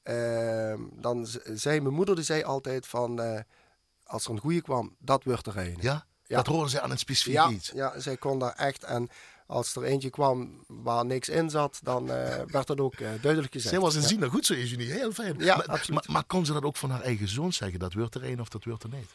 [0.02, 3.40] ehm, dan zei mijn moeder, die zei altijd van, eh,
[4.04, 5.76] als er een goeie kwam, dat wordt er een.
[5.80, 6.04] Ja?
[6.26, 6.36] Ja.
[6.36, 7.70] Dat horen ze aan een specifiek Ja, iets.
[7.74, 8.84] ja, zij kon daar echt.
[8.84, 9.08] En
[9.46, 13.52] als er eentje kwam waar niks in zat, dan eh, werd dat ook eh, duidelijk
[13.52, 13.74] gezegd.
[13.74, 14.06] Zij was een Ja.
[14.08, 15.34] ziener, goed zo is jullie, heel fijn.
[15.38, 15.90] Ja, maar, absoluut.
[16.06, 17.78] Maar, maar kon ze dat ook van haar eigen zoon zeggen?
[17.78, 19.10] Dat wordt er een of dat wordt er niet?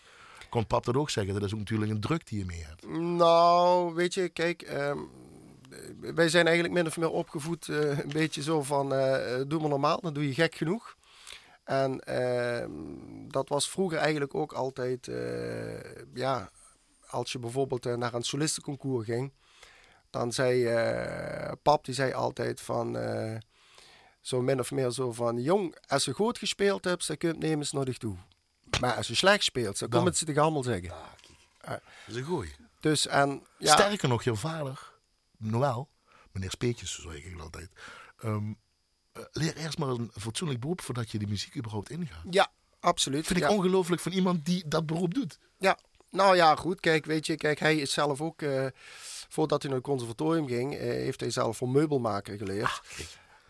[0.49, 1.33] Kon pap dat ook zeggen?
[1.33, 2.87] Dat is ook natuurlijk een druk die je mee hebt.
[2.99, 4.97] Nou, weet je, kijk, ehm,
[5.99, 8.89] wij zijn eigenlijk min of meer opgevoed eh, een beetje zo van,
[9.47, 10.95] doe maar normaal, dan doe je gek genoeg.
[11.63, 12.71] En ehm,
[13.27, 15.09] dat was vroeger eigenlijk ook altijd,
[16.13, 16.49] ja,
[17.07, 19.31] als je bijvoorbeeld naar een solistenconcours ging,
[20.09, 23.37] dan zei eh, pap, die zei altijd van, eh,
[24.21, 27.33] zo min of meer zo van, jong, als je goed gespeeld hebt, dan kun je
[27.35, 28.15] het nemen naar dich toe.
[28.79, 30.93] Maar als je slecht speelt, dan Dan- komt het ze te allemaal zeggen.
[31.61, 32.51] Dat is een goeie.
[32.79, 34.91] Dus en ja, Sterker nog, je vader,
[35.37, 35.89] Noël,
[36.31, 37.69] meneer Speetjes, zo zeg ik het altijd.
[38.19, 38.53] ehm,
[39.11, 42.23] eh, leer eerst maar een fatsoenlijk beroep voordat je die muziek überhaupt ingaat.
[42.29, 43.27] ja, absoluut.
[43.27, 43.55] Vind ik ja.
[43.55, 45.39] ongelooflijk van iemand die dat beroep doet.
[45.57, 45.77] ja,
[46.09, 46.79] nou ja, goed.
[46.79, 48.41] Kijk, weet je, kijk, hij is zelf ook,
[49.29, 52.81] voordat hij naar het conservatorium ging, eh, heeft hij zelf voor meubelmaker geleerd.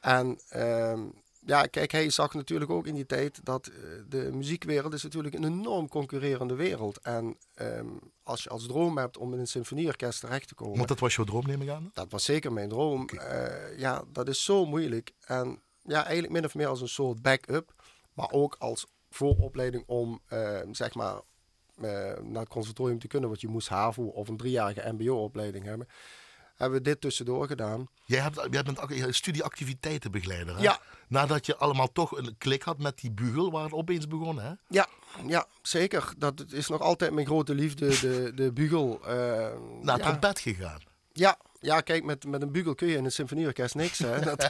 [0.02, 1.02] En ehm,
[1.46, 3.74] ja, kijk, hij zag natuurlijk ook in die tijd dat eh,
[4.10, 7.00] de muziekwereld is natuurlijk een enorm concurrerende wereld.
[7.00, 7.88] En ehm,
[8.24, 11.16] als je als droom hebt om in een symfonieorkest terecht te komen, Want dat was
[11.16, 11.92] jouw droom, neem ik aan.
[11.94, 13.08] dat was zeker mijn droom.
[13.10, 15.12] Eh, ja, dat is zo moeilijk.
[15.26, 17.74] En ja, eigenlijk min of meer als een soort backup.
[18.14, 21.22] Maar ook als vooropleiding om, eh, zeg maar,
[21.82, 23.30] eh, naar het conservatorium te kunnen.
[23.30, 25.88] Want je moest HAVO of een driejarige mbo-opleiding hebben.
[26.56, 27.88] Hebben we dit tussendoor gedaan.
[28.06, 30.56] Jij, hebt, jij bent ac- studieactiviteitenbegeleider.
[30.56, 30.62] Hè?
[30.62, 30.80] Ja.
[31.08, 34.40] Nadat je allemaal toch een klik had met die bugel, waar het opeens begon.
[34.40, 34.52] Hè?
[34.68, 34.88] Ja,
[35.28, 36.14] ja, zeker.
[36.18, 39.00] Dat is nog altijd mijn grote liefde, de, de bugel.
[39.06, 39.12] eh,
[39.82, 40.04] Naar ja.
[40.04, 40.80] trompet gegaan.
[41.14, 44.00] Ja, ja, kijk, met, met een bugel kun je in een symfonieorkest niks.
[44.00, 44.20] Hè.
[44.30, 44.48] Dat,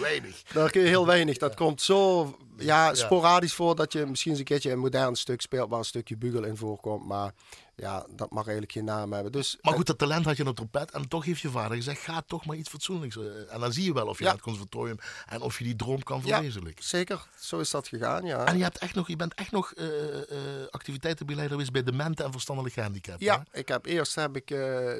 [0.00, 0.42] Weinig.
[0.52, 1.38] Daar kun je heel weinig.
[1.38, 5.40] Dat komt zo ja, sporadisch voor dat je misschien eens een keertje een modern stuk
[5.40, 7.06] speelt waar een stukje bugel in voorkomt.
[7.06, 7.32] Maar
[7.76, 9.32] ja, dat mag eigenlijk geen naam hebben.
[9.32, 10.90] Dus, Maar goed, dat talent had je op trompet.
[10.90, 13.16] En toch heeft je vader gezegd, ga toch maar iets fatsoenlijks.
[13.16, 14.24] eh, En dan zie je wel of je Ja.
[14.28, 16.34] naar het conservatorium en of je die droom kan Ja.
[16.34, 16.84] verwezenlijken.
[16.84, 18.44] zeker, zo is dat gegaan, ja.
[18.46, 22.24] En je, hebt echt nog, je bent echt nog eh, eh, activiteitenbegeleider geweest bij dementen
[22.24, 23.26] en verstandelijk gehandicapten.
[23.26, 23.58] Ja, hè?
[23.58, 24.48] ik heb eerst heb ik,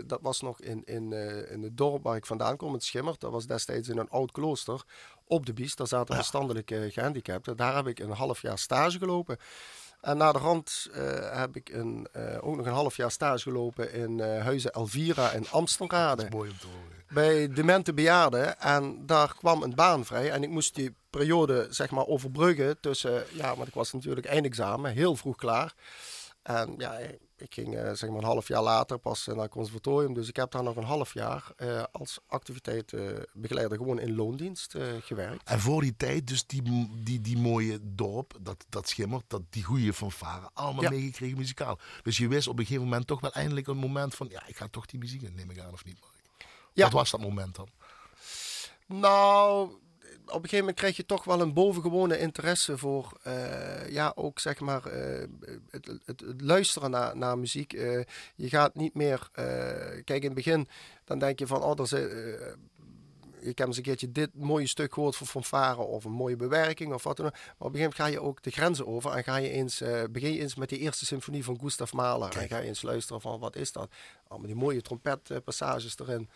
[0.09, 1.13] dat was nog in, in,
[1.51, 3.21] in het dorp waar ik vandaan kom, het Schimmert.
[3.21, 4.83] Dat was destijds in een oud klooster
[5.27, 5.75] op de Bies.
[5.75, 7.57] Daar zaten verstandelijk eh, gehandicapten.
[7.57, 9.39] Daar heb ik een half jaar stage gelopen.
[10.03, 13.43] En na de rand eh, heb ik een, eh, ook nog een half jaar stage
[13.43, 16.27] gelopen in eh, Huizen Elvira in Amstelrade.
[16.31, 17.05] Mooi om te horen.
[17.09, 18.61] bij demente bejaarden.
[18.61, 20.31] En daar kwam een baan vrij.
[20.31, 23.25] En ik moest die periode zeg maar overbruggen tussen...
[23.33, 25.75] Ja, want ik was natuurlijk eindexamen, heel vroeg klaar.
[26.43, 26.99] En ja,
[27.43, 30.15] ik ging eh, zeg maar een half jaar later pas eh, naar het conservatorium.
[30.15, 35.49] Dus ik heb daar nog een half jaar eh, als activiteitenbegeleider gewoon in loondienst gewerkt.
[35.49, 39.63] En voor die tijd, dus die, die, die mooie dorp, dat, dat schimmert, dat, die
[39.65, 40.91] goede fanfare, allemaal Ja.
[40.91, 41.79] meegekregen muzikaal.
[42.03, 44.57] Dus je wist op een gegeven moment toch wel eindelijk een moment van, ja, ik
[44.57, 46.01] ga toch die muziek in, neem ik aan of niet.
[46.01, 46.13] Mark?
[46.73, 46.83] Ja.
[46.85, 47.69] Wat was dat moment dan?
[48.87, 49.71] Nou,
[50.21, 54.39] op een gegeven moment krijg je toch wel een bovengewone interesse voor, eh, ja, ook
[54.39, 55.29] zeg maar, eh,
[55.71, 57.73] het, het, het luisteren naar, naar muziek.
[57.73, 58.01] Eh,
[58.35, 59.29] je gaat niet meer,
[60.05, 60.69] kijk in het begin,
[61.05, 62.13] dan denk je van, oh, er zit,
[63.41, 66.93] ik heb eens een keertje dit mooie stuk gehoord van fanfare of een mooie bewerking
[66.93, 67.33] of wat dan ook.
[67.33, 69.83] Maar op een gegeven moment ga je ook de grenzen over en ga je eens,
[70.11, 72.37] begin je eens met die eerste symfonie van Gustav Mahler.
[72.37, 73.91] En ga je eens luisteren van, wat is dat?
[74.29, 76.29] Allemaal die mooie trompetpassages erin.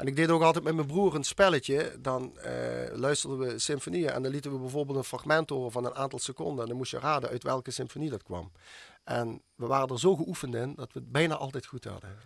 [0.00, 1.96] En ik deed ook altijd met mijn broer een spelletje.
[2.00, 2.52] Dan eh,
[2.96, 6.62] luisterden we symfonieën en dan lieten we bijvoorbeeld een fragment horen van een aantal seconden.
[6.62, 8.52] En dan moest je raden uit welke symfonie dat kwam.
[9.04, 12.16] En we waren er zo geoefend in dat we het bijna altijd goed hadden.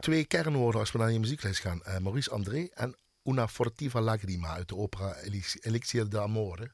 [0.00, 1.82] Twee kernwoorden als we naar je muzieklijst gaan.
[1.82, 6.70] Eh, Maurice André en Una Fortiva Lagrima uit de opera Elix- Elixir d'Amore.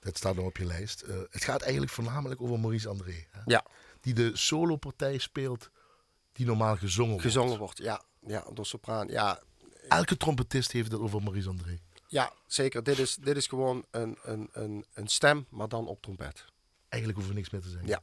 [0.00, 1.00] Dat staat er op je lijst.
[1.02, 3.26] Eh, het gaat eigenlijk voornamelijk over Maurice André.
[3.30, 3.40] Hè?
[3.46, 3.64] Ja.
[4.00, 5.70] Die de solopartij speelt
[6.32, 7.26] die normaal gezongen wordt.
[7.26, 8.02] Gezongen wordt, ja.
[8.26, 9.08] Ja, door sopraan.
[9.08, 9.40] Ja,
[9.96, 11.78] Elke trompetist heeft het over Maurice André.
[12.08, 12.82] ja zeker.
[12.82, 16.44] Dit is, dit is gewoon een, een, een, een stem, maar dan op trompet.
[16.88, 17.88] Eigenlijk hoeven we niks meer te zeggen.
[17.88, 18.00] Ja.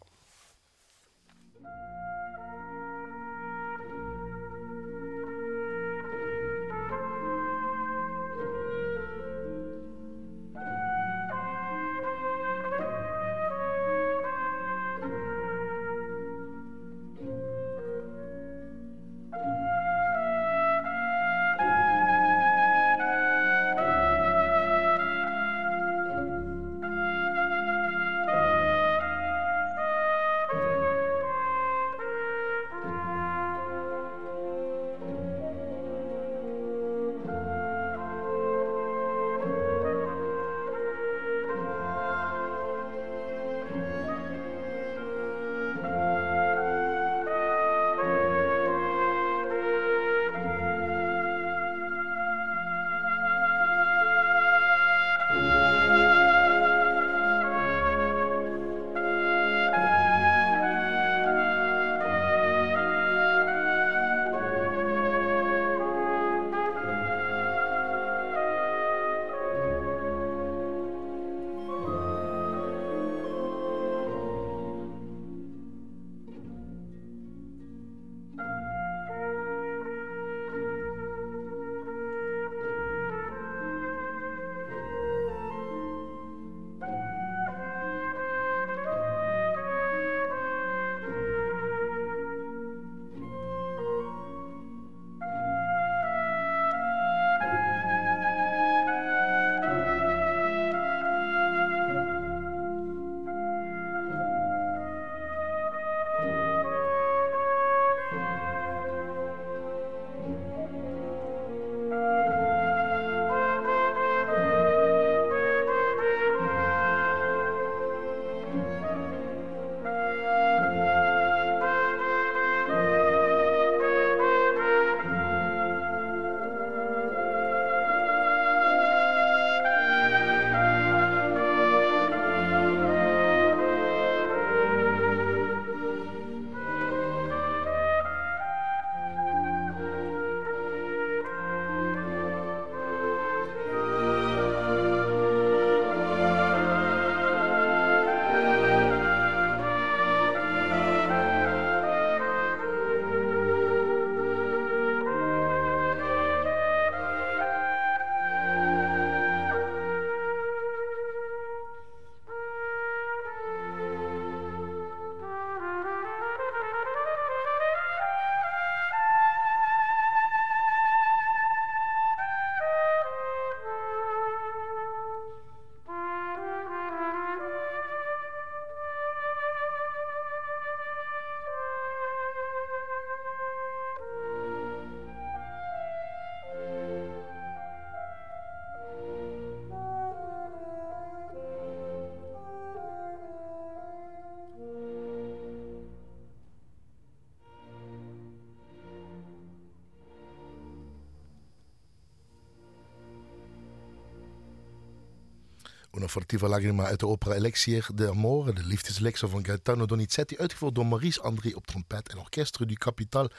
[206.09, 210.85] Fortiva lagrima uit de opera Elixir de Amore, de liefdeselixer van Gaetano Donizetti, uitgevoerd door
[210.85, 213.29] Maurice André op trompet en Orchestre du Capital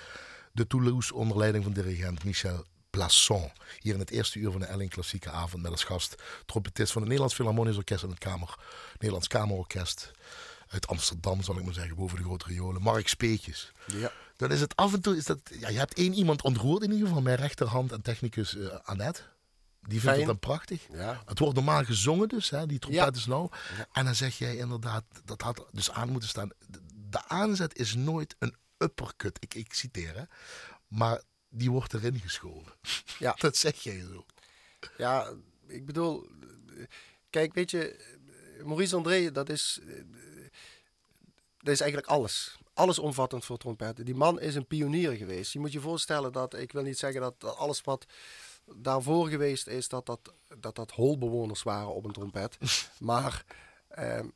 [0.53, 3.51] de Toulouse onder leiding van dirigent Michel Plasson.
[3.79, 7.01] Hier in het eerste uur van de Elling Klassieke Avond met als gast trompetist van
[7.01, 8.59] het Nederlands Philharmonisch Orkest en het Kamer,
[8.93, 10.11] Nederlands Kamerorkest
[10.69, 12.83] uit Amsterdam, zal ik maar zeggen, boven de grote riolen.
[12.83, 13.73] Mark Speetjes.
[13.87, 14.13] Ja.
[14.37, 16.91] Dan is het af en toe, is dat, ja, je hebt één iemand ontroerd in
[16.91, 19.23] ieder geval, mijn rechterhand en technicus uh, Annette.
[19.81, 20.19] Die vindt Fijn.
[20.19, 20.87] het dan prachtig.
[20.93, 21.23] Ja.
[21.27, 23.49] Het wordt normaal gezongen dus, hè, die trompet is nou.
[23.93, 26.51] En dan zeg jij inderdaad, dat had dus aan moeten staan.
[26.69, 30.23] De, de aanzet is nooit een uppercut, ik, ik citeer hè.
[30.89, 32.73] Maar die wordt erin geschoven.
[33.19, 33.35] Ja.
[33.39, 34.27] Dat zeg jij zo.
[34.97, 35.33] Ja,
[35.67, 36.29] ik bedoel,
[37.31, 38.05] kijk, weet je,
[38.65, 39.81] Maurice André, dat is,
[41.59, 42.59] dat is eigenlijk alles.
[42.75, 44.05] Allesomvattend voor trompetten.
[44.05, 45.53] Die man is een pionier geweest.
[45.53, 48.07] Je moet je voorstellen dat, ik wil niet zeggen dat alles wat
[48.75, 52.59] daarvoor geweest is, dat dat, dat, dat holbewoners waren op een trompet.
[52.99, 53.45] maar
[53.89, 54.27] ehm,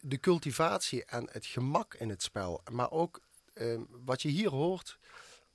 [0.00, 3.20] de- cultivatie en het gemak in het spel, maar ook
[3.54, 4.98] ehm, wat je hier hoort,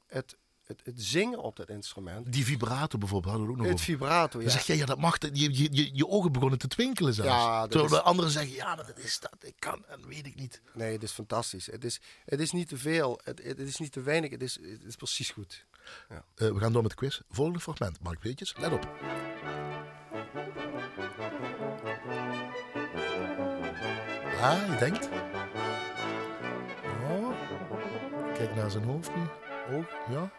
[0.08, 0.36] het,
[0.66, 2.32] het, het zingen op dat instrument.
[2.34, 3.92] Die vibrato bijvoorbeeld, hadden we ook nog Het over.
[3.94, 4.44] vibrato, ja.
[4.44, 5.18] Dan zeg jij, ja, dat mag.
[5.20, 7.30] Je, je, je, je ogen begonnen te twinkelen zelfs.
[7.32, 10.62] Ja, Terwijl is- anderen zeggen, ja, dat is dat, ik kan, en weet ik niet.
[10.74, 11.66] Nee, het is fantastisch.
[11.66, 14.56] Het is, het is niet te veel, het, het is niet te weinig, het is,
[14.62, 15.66] het is precies goed.
[16.10, 17.22] Eh, we gaan door met de quiz.
[17.30, 18.88] Volgende fragment, Mark Peetjes, let op.
[24.42, 25.10] Ah, je denkt.
[27.10, 27.30] Oh.
[28.34, 29.22] Kijk naar zijn hoofd nu.
[29.76, 30.30] Oog, ja.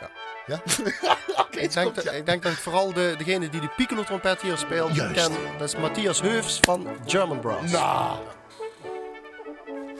[0.00, 0.10] Ja.
[0.46, 0.62] Ja?
[1.44, 2.10] Oké, Ik denk, dat, ja.
[2.12, 5.14] ik denk dat ik vooral de, degene die de piccolo trompet hier speelt Juist.
[5.28, 5.58] ken.
[5.58, 7.72] Dat is Matthias Heufs van German Brass.
[7.72, 8.18] Nou.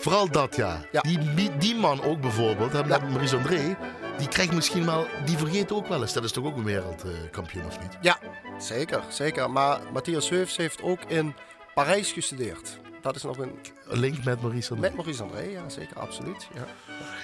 [0.01, 0.81] Vooral dat, ja.
[0.93, 1.01] Ja.
[1.01, 2.99] Die, die, man ook bijvoorbeeld, Ja.
[2.99, 3.77] Maurice André,
[4.19, 6.13] die krijgt misschien wel, die vergeet ook wel eens.
[6.13, 7.99] Dat is toch ook een wereldkampioen, of niet?
[8.01, 8.19] Ja,
[8.59, 9.51] zeker, zeker.
[9.51, 11.35] Maar Matthias Heufs heeft ook in
[11.75, 12.79] Parijs gestudeerd.
[13.01, 13.59] Dat is nog een...
[13.89, 14.87] Een link met Maurice André.
[14.89, 16.49] Met Maurice André, ja, zeker, absoluut.
[16.55, 16.65] Ja.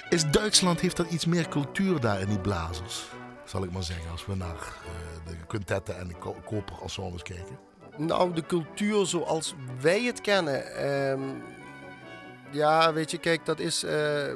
[0.09, 3.03] Is Duitsland, heeft dat iets meer cultuur daar in die blazers?
[3.45, 7.59] Zal ik maar zeggen, als we naar eh, de quintetten en de ko- koperensembles kijken.
[7.97, 10.75] Nou, de cultuur zoals wij het kennen.
[10.75, 11.21] ehm,
[12.51, 13.83] ja, weet je, kijk, dat is.
[13.83, 14.33] eh,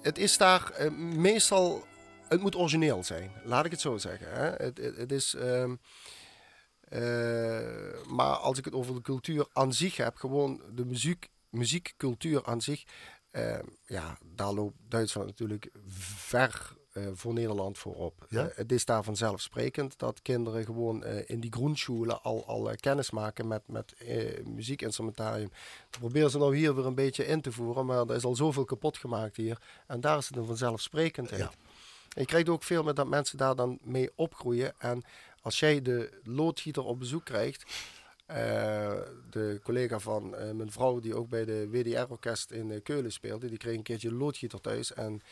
[0.00, 1.84] het is daar eh, meestal.
[2.28, 4.30] Het moet origineel zijn, laat ik het zo zeggen.
[4.30, 4.50] Hè?
[4.64, 5.34] Het, het, is.
[5.34, 5.74] ehm,
[6.80, 12.44] eh, maar als ik het over de cultuur aan zich heb, gewoon de muziek, muziekcultuur
[12.44, 12.84] aan zich.
[13.30, 15.70] ehm, ja, daar loopt Duitsland natuurlijk
[16.26, 16.75] ver
[17.14, 18.26] voor Nederland voorop.
[18.28, 18.48] Ja?
[18.48, 22.76] Eh, het is daar vanzelfsprekend dat kinderen gewoon eh, in die groenscholen al, al eh,
[22.76, 25.50] kennis maken met, met eh, muziekinstrumentarium.
[25.90, 28.34] Dat proberen ze nou hier weer een beetje in te voeren, maar er is al
[28.34, 29.58] zoveel kapot gemaakt hier.
[29.86, 31.50] En daar is het een vanzelfsprekendheid.
[32.08, 32.24] Ja.
[32.24, 34.72] Krijgt ook veel met dat mensen daar dan mee opgroeien.
[34.78, 35.04] En
[35.40, 37.64] als jij de loodgieter op bezoek krijgt,
[38.26, 38.92] eh,
[39.30, 43.48] de collega van eh, mijn vrouw, die ook bij de WDR-orkest in eh, Keulen speelde,
[43.48, 44.92] die kreeg een keertje loodgieter thuis.
[44.92, 45.22] En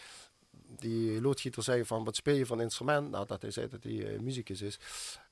[0.78, 3.10] die loodgieter zei van, wat speel je van instrument?
[3.10, 4.78] Nou, dat hij zei dat hij muzikus is.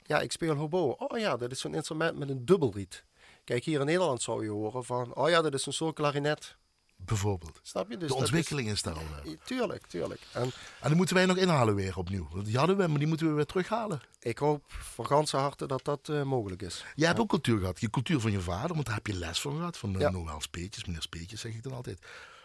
[0.03, 0.89] Ja, ik speel hobo.
[0.99, 3.05] Oh ja, dat is zo'n instrument met een dubbelriet.
[3.45, 6.57] Kijk, hier in Nederland zou je horen van, oh ja, dat is een soort klarinet.
[6.97, 7.61] Bijvoorbeeld.
[7.63, 7.97] Snap je?
[7.97, 9.03] Dus de ontwikkeling is daar al.
[9.25, 9.33] eh.
[9.45, 10.21] Tuurlijk, tuurlijk.
[10.33, 10.43] En
[10.81, 12.29] En die moeten wij nog inhalen weer opnieuw.
[12.43, 14.01] Die hadden we, maar die moeten we weer terughalen.
[14.21, 16.85] ik hoop van ganse harte dat dat eh, mogelijk is.
[16.95, 17.81] Jij hebt ook cultuur gehad.
[17.81, 19.77] Je cultuur van je vader, want daar heb je les van gehad.
[19.77, 20.11] Van uh, Ja.
[20.11, 21.99] Noël Speetjes, meneer Speetjes zeg ik dan altijd.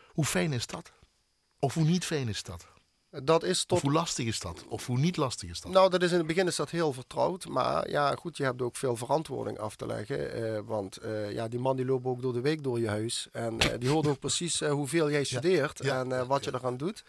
[0.07, 0.91] Hoe fijn is dat?
[1.59, 2.67] Of hoe niet fijn is dat?
[3.23, 4.65] Dat is Of tot hoe lastig is dat?
[4.67, 5.71] Of hoe niet lastig is dat?
[5.71, 7.47] Nou, dat is in het begin is dat heel vertrouwd.
[7.47, 10.33] Maar ja, goed, je hebt ook veel verantwoording af te leggen.
[10.33, 13.27] eh, want eh, ja, die man die loopt ook door de week door je huis.
[13.31, 17.03] En eh, die hoort ook precies hoeveel jij studeert ja, en wat je eraan doet.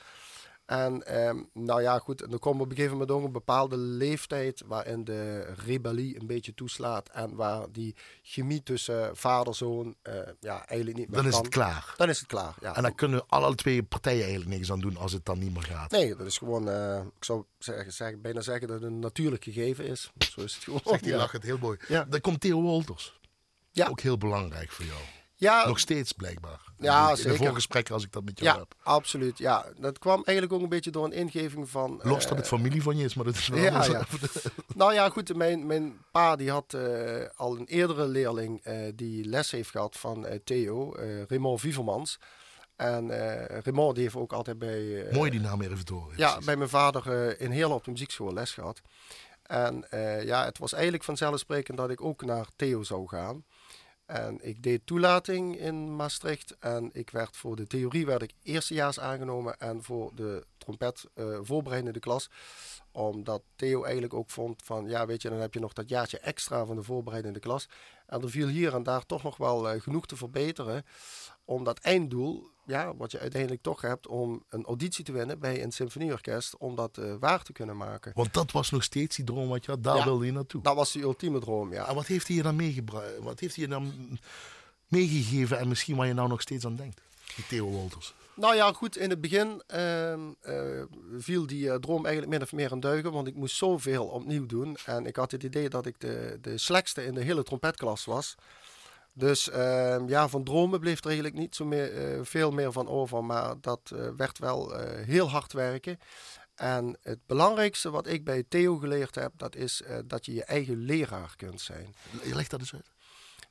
[0.69, 3.33] En ehm, nou ja, goed, en dan komen we op een gegeven moment ook een
[3.33, 7.09] bepaalde leeftijd waarin de rebellie een beetje toeslaat.
[7.09, 11.33] En waar die chemie tussen vader en zoon eh, ja, eigenlijk niet meer Dan is
[11.35, 11.43] kan.
[11.43, 11.95] het klaar.
[11.97, 12.77] Dan is het klaar, ja.
[12.77, 15.63] En dan kunnen alle twee partijen eigenlijk niks aan doen als het dan niet meer
[15.63, 15.91] gaat.
[15.91, 19.45] Nee, dat is gewoon, eh, ik zou zeggen, zeggen, bijna zeggen dat het een natuurlijk
[19.45, 20.11] gegeven is.
[20.19, 20.81] Zo is het gewoon.
[20.85, 21.19] Zegt die ja.
[21.19, 21.79] lach het heel mooi.
[21.89, 22.05] Ja.
[22.05, 23.21] Dan komt Theo Wolters.
[23.73, 23.87] Ja.
[23.89, 25.01] Ook heel belangrijk voor jou.
[25.41, 26.61] Ja, Nog steeds blijkbaar.
[26.79, 28.75] Ja, in voorgesprekken als ik dat met jou Ja, heb.
[28.83, 29.39] absoluut.
[29.39, 32.01] Ja, dat kwam eigenlijk ook een beetje door een ingeving van.
[32.03, 33.87] Los eh, dat het familie van je is, maar dat is wel ja, anders.
[33.87, 34.03] ja.
[34.75, 35.37] nou ja, goed.
[35.37, 39.97] Mijn, mijn pa die had eh, al een eerdere leerling eh, die les heeft gehad
[39.97, 42.19] van eh, Theo, eh Raymond Vivermans.
[42.77, 45.07] En eh Raymond die heeft ook altijd bij.
[45.07, 46.13] eh, Mooi die naam even door.
[46.17, 48.81] Ja, bij mijn vader eh, in Heerlen op de muziekschool les gehad.
[49.43, 53.45] En eh, ja, het was eigenlijk vanzelfsprekend dat ik ook naar Theo zou gaan.
[54.09, 56.57] En ik deed toelating in Maastricht.
[56.59, 59.59] En ik werd voor de theorie werd ik eerstejaars aangenomen.
[59.59, 62.31] En voor de trompet uh, voorbereidende klas.
[62.91, 66.19] Omdat Theo eigenlijk ook vond van, ja weet je, dan heb je nog dat jaartje
[66.19, 67.69] extra van de voorbereidende klas.
[68.07, 70.85] En er viel hier en daar toch nog wel uh, genoeg te verbeteren.
[71.45, 75.63] Om dat einddoel, ja, wat je uiteindelijk toch hebt om een auditie te winnen bij
[75.63, 76.57] een symfonieorkest.
[76.57, 78.13] Om dat uh, waar te kunnen maken.
[78.15, 80.05] Want dat was nog steeds die droom wat je had, daar Ja.
[80.05, 80.63] wilde je naartoe.
[80.63, 81.89] Dat was die ultieme droom, ja.
[81.89, 83.19] En wat heeft hij je dan meegebracht?
[83.19, 84.19] Wat heeft hij je dan
[84.89, 87.01] meegegeven en misschien waar je nou nog steeds aan denkt?
[87.37, 88.15] Die Theo Wolters.
[88.35, 90.83] Nou ja, goed, in het begin ehm, eh,
[91.19, 94.47] viel die eh, droom eigenlijk min of meer in duigen, want ik moest zoveel opnieuw
[94.47, 94.77] doen.
[94.85, 98.35] En ik had het idee dat ik de, de slechtste in de hele trompetklas was.
[99.13, 102.89] Dus ehm, ja, van dromen bleef er eigenlijk niet zo meer, eh, veel meer van
[102.89, 105.99] over, maar dat eh, werd wel eh, heel hard werken.
[106.55, 110.77] En het belangrijkste wat ik bij Theo geleerd heb, dat is dat je je eigen
[110.77, 111.95] leraar kunt zijn.
[112.25, 112.91] Leg dat eens uit.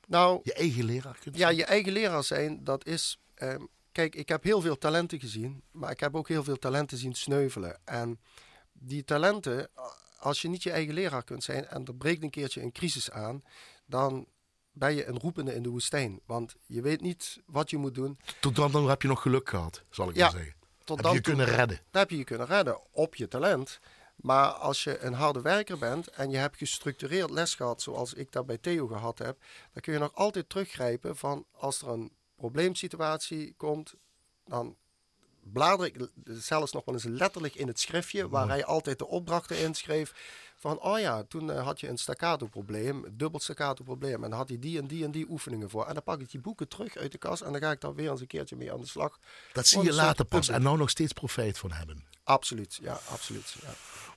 [0.06, 1.56] Nou, Je eigen leraar kunt ja, zijn.
[1.56, 3.18] je eigen leraar zijn, dat is.
[3.34, 6.98] ehm, kijk, ik heb heel veel talenten gezien, maar ik heb ook heel veel talenten
[6.98, 7.80] zien sneuvelen.
[7.84, 8.20] En
[8.72, 9.70] die talenten,
[10.18, 13.10] als je niet je eigen leraar kunt zijn en er breekt een keertje een crisis
[13.10, 13.42] aan,
[13.86, 14.26] dan
[14.78, 16.20] ben je een roepende in de woestijn.
[16.26, 18.18] Want je weet niet wat je moet doen.
[18.40, 20.54] Tot dan toe heb je nog geluk gehad, zal ik Ja, maar zeggen.
[20.84, 21.76] Tot Heb dan je toe- kunnen redden.
[21.90, 23.80] dan heb je je kunnen redden op je talent.
[24.16, 28.32] Maar als je een harde werker bent en je hebt gestructureerd les gehad zoals ik
[28.32, 29.38] dat bij Theo gehad heb,
[29.72, 33.94] dan kun je nog altijd teruggrijpen van als er een probleemsituatie komt,
[34.44, 34.76] dan
[35.52, 39.58] blader ik zelfs nog wel eens letterlijk in het schriftje waar hij altijd de opdrachten
[39.58, 40.14] inschreef.
[40.60, 44.24] Van, oh ja, toen eh, had je een staccato probleem, dubbel staccato probleem.
[44.24, 45.86] En dan had hij die en die en die oefeningen voor.
[45.86, 47.94] En dan pak ik die boeken terug uit de kast en dan ga ik daar
[47.94, 49.18] weer eens een keertje mee aan de slag.
[49.52, 52.04] Dat zie je later pas en nou nog steeds profijt van hebben.
[52.24, 53.54] Absoluut, ja, absoluut.
[53.62, 53.68] Ja.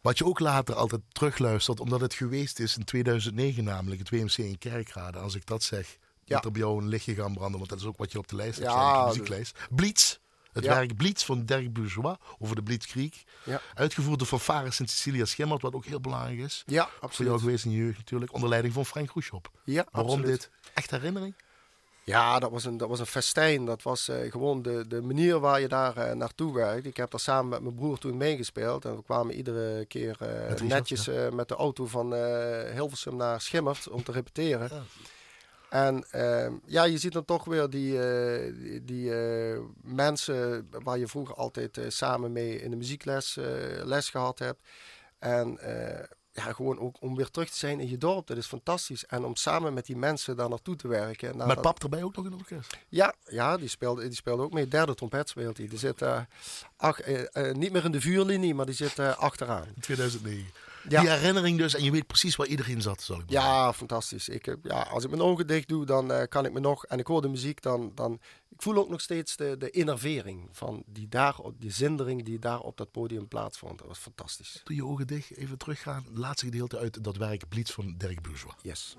[0.02, 4.38] Wat je ook later altijd terugluistert, omdat het geweest is in 2009 namelijk, het WMC
[4.38, 5.18] in Kerkrade.
[5.20, 6.36] Als ik dat zeg, Ja.
[6.36, 8.28] moet er bij jou een lichtje gaan branden, want dat is ook wat je op
[8.28, 9.58] de lijst hebt Ja, staan, de dus- muzieklijst.
[9.70, 10.18] Blitz,
[10.54, 10.76] het Ja.
[10.76, 13.24] werk Blitz van Dirk Bourgeois over de Blitzkrieg.
[13.44, 13.62] Ja.
[13.74, 16.64] Uitgevoerd door Fanfare Sint-Cecilia Schimmert, wat ook heel belangrijk is.
[16.66, 17.40] Ja, Voor jou absoluut.
[17.40, 19.52] geweest in je jeugd natuurlijk, onder leiding van Frank Groeschop.
[19.64, 20.40] Ja, Waarom absoluut.
[20.40, 20.50] dit?
[20.74, 21.34] Echt herinnering?
[22.04, 23.66] Ja, dat was een, dat was een festijn.
[23.66, 26.86] Dat was eh, gewoon de, de manier waar je daar eh, naartoe werkt.
[26.86, 28.86] Ik heb daar samen met mijn broer toen meegespeeld.
[28.86, 32.14] En we kwamen iedere keer eh, Met netjes met de auto van
[32.74, 34.70] Hilversum naar Schimmert om te repeteren.
[34.72, 34.82] Ja.
[35.72, 41.08] En ehm, ja, je ziet dan toch weer die, eh, die, eh, mensen waar je
[41.08, 43.38] vroeger altijd eh, samen mee in de muziekles
[43.84, 44.60] les gehad hebt.
[45.20, 45.60] En
[46.32, 49.06] ja, gewoon ook om weer terug te zijn in je dorp, dat is fantastisch.
[49.06, 51.38] En om samen met die mensen daar naartoe te werken.
[51.38, 52.78] Nou, Met pap erbij ook nog in het orkest.
[52.88, 54.68] ja, ja die, speelde, die speelde ook mee.
[54.68, 55.68] Derde trompet speelt hij.
[55.68, 56.22] Die zit eh,
[56.76, 57.00] ach,
[57.54, 59.68] niet meer in de vuurlinie, maar die zit achteraan.
[59.76, 60.46] In 2009.
[60.90, 61.02] Ja.
[61.02, 63.52] Die herinnering dus, en je weet precies waar iedereen zat, zal ik maar zeggen.
[63.52, 64.30] Ja, fantastisch.
[64.30, 66.86] Ik, ja, als ik mijn ogen dicht doe, dan eh, kan ik me nog...
[66.86, 67.92] En ik hoor de muziek, dan...
[67.96, 68.20] dan
[68.50, 72.60] ik voel ook nog steeds de, de innervering van die, daar, die zindering die daar
[72.60, 73.78] op dat podium plaatsvond.
[73.78, 74.62] Dat was fantastisch.
[74.64, 76.04] Doe je ogen dicht, even teruggaan.
[76.08, 78.56] Het laatste gedeelte uit dat werk Blitz van Dirk Bourgeois.
[78.62, 78.98] Yes.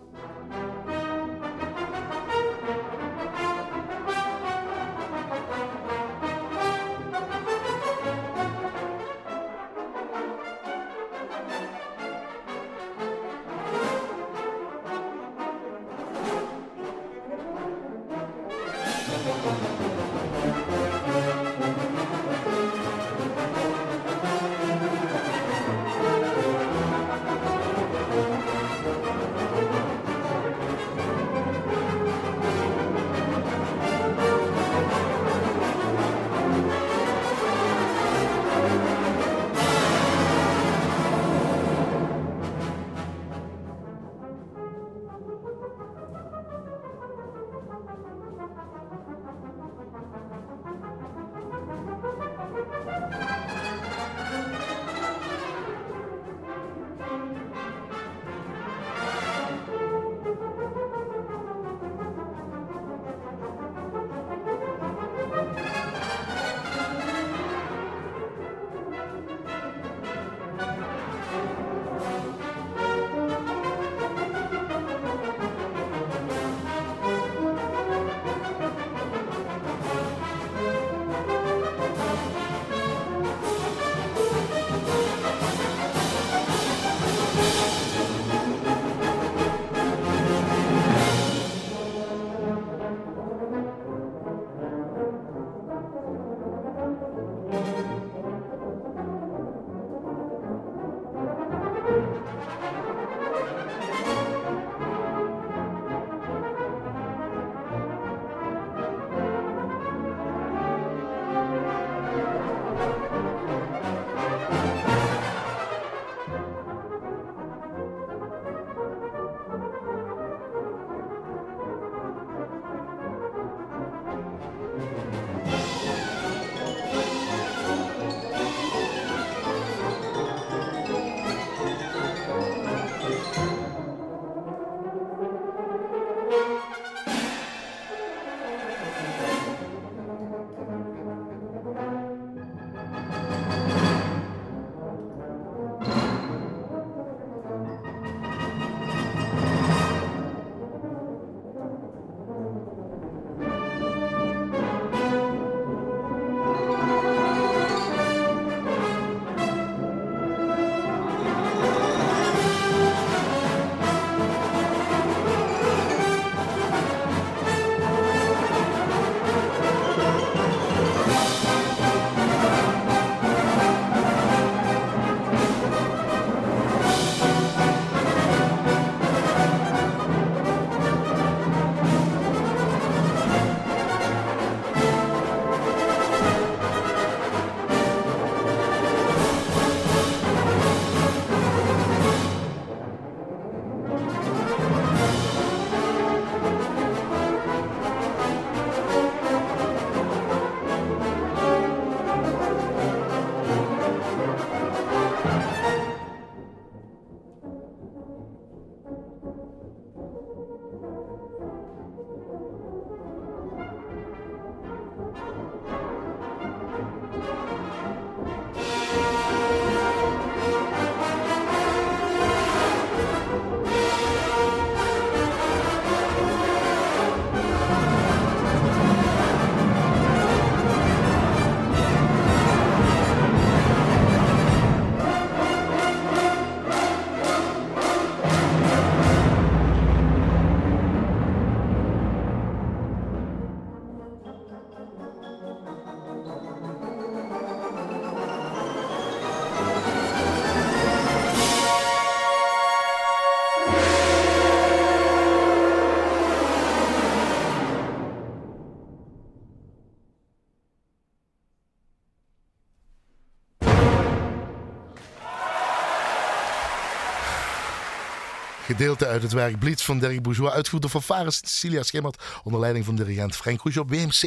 [268.73, 272.85] Gedeelte uit het werk Blitz van Dirk Bourgeois, uitgevoerd door fanfares Cecilia Schimmert, onder leiding
[272.85, 274.23] van dirigent Frank Roesje op WMC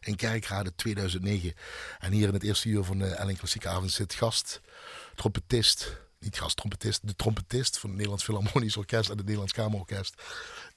[0.00, 1.52] in Kerkrade 2009.
[1.98, 4.60] En hier in het eerste uur van de Ellen Klassieke Avond zit gast,
[5.14, 10.22] trompetist, niet gasttrompetist, de trompetist van het Nederlands Philharmonisch Orkest en het Nederlands Kamerorkest.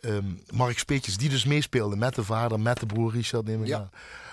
[0.02, 3.68] Um, Mark Speetjes, die dus meespeelde met de vader, met de broer Richard, neem ik
[3.68, 3.78] ja.
[3.78, 3.92] aan.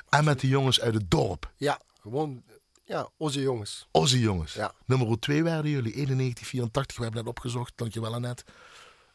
[0.08, 1.52] En met de jongens uit het dorp.
[1.56, 2.42] Ja, gewoon
[2.88, 3.88] ja, onze jongens.
[3.90, 4.52] Onze jongens.
[4.52, 4.72] Ja.
[4.84, 6.96] Nummer 2 werden jullie, 91, 84.
[6.96, 8.44] We hebben net opgezocht, dankjewel Annette.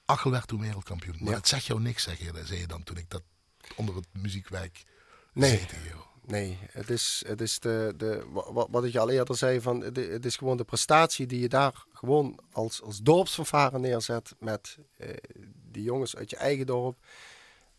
[0.05, 1.15] Achel werd toen wereldkampioen.
[1.19, 1.35] Maar ja.
[1.35, 3.21] dat zeg jou niks, zeg je, zei je dan toen ik dat
[3.75, 4.83] onder het muziekwerk
[5.33, 5.67] nee.
[6.25, 10.25] Nee, het is, het is de, de, wat, wat ik al eerder zei, van, het
[10.25, 15.09] is gewoon de prestatie die je daar gewoon als, als dorpsvervaren neerzet met eh,
[15.71, 16.97] die jongens uit je eigen dorp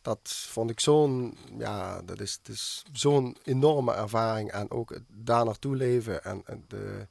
[0.05, 4.50] dat vond ik zo'n, ja, dat is, is zo'n enorme ervaring.
[4.50, 7.07] En ook het daar naartoe leven en, de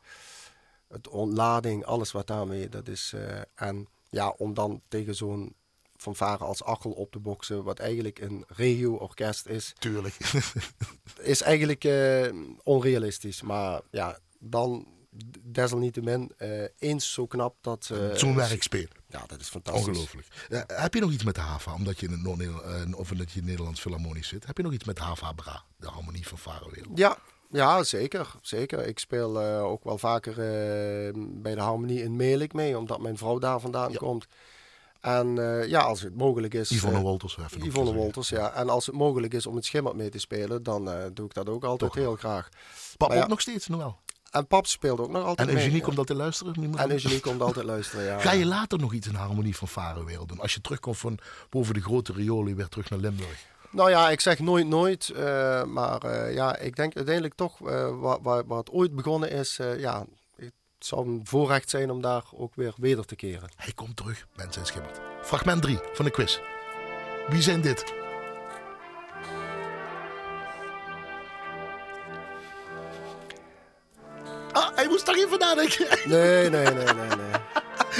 [0.87, 3.11] het ontlading, alles wat daarmee, dat is.
[3.15, 5.55] Uh, en ja, om dan tegen zo'n
[5.97, 9.73] fanfare als Achel op te boksen, wat eigenlijk een regio-orkest is.
[9.79, 10.17] Tuurlijk.
[11.33, 12.33] is eigenlijk uh,
[12.63, 13.41] onrealistisch.
[13.41, 14.87] Maar ja, dan
[15.41, 17.91] desalniettemin uh, eens zo knap dat...
[18.13, 18.63] Zo'n werk
[19.13, 19.87] Ja, dat is fantastisch.
[19.87, 20.27] Ongelooflijk.
[20.67, 22.51] heb je nog iets met de HAVA, omdat je in het, Noord uh,
[22.95, 24.45] of omdat je in Nederlands Philharmonisch zit?
[24.45, 26.97] Heb je nog iets met HAVA Bra, de harmonie van Farowereld?
[26.97, 27.17] Ja,
[27.49, 28.31] ja, zeker.
[28.41, 28.87] zeker.
[28.87, 30.35] Ik speel ook wel vaker
[31.15, 34.27] bij de harmonie in Melik mee, omdat mijn vrouw daar vandaan komt.
[34.99, 35.35] En
[35.67, 36.69] ja, als het mogelijk is...
[36.69, 37.37] Yvonne Wolters.
[37.37, 38.53] Even Yvonne Wolters, ja.
[38.53, 41.49] En als het mogelijk is om het schimmert mee te spelen, dan doe ik dat
[41.49, 42.49] ook altijd heel graag.
[42.97, 43.99] Pap ook nog steeds, Noël?
[44.33, 46.77] En pap speelt ook nog altijd En Eugenie mee, komt altijd luisteren?
[46.77, 48.19] En Eugenie komt altijd luisteren, ja.
[48.19, 50.39] Ga je later nog iets in harmonie van Varenwereld doen?
[50.39, 51.19] Als je terugkomt van
[51.49, 53.45] boven de grote riolen weer terug naar Limburg?
[53.69, 55.11] Nou ja, ik zeg nooit nooit.
[55.15, 59.59] Uh, maar uh, ja, ik denk uiteindelijk toch, uh, waar, waar, het ooit begonnen is,
[59.77, 60.05] ja,
[60.35, 63.49] het zou een voorrecht zijn om daar ook weer weder te keren.
[63.55, 64.99] Hij komt terug, mensen en Schimmert.
[65.21, 66.39] Fragment 3 van de quiz.
[67.29, 68.02] Wie zijn dit?
[74.75, 75.87] Hij moest daar even nadenken.
[76.05, 77.53] Nee, nee, nee, nee, nee.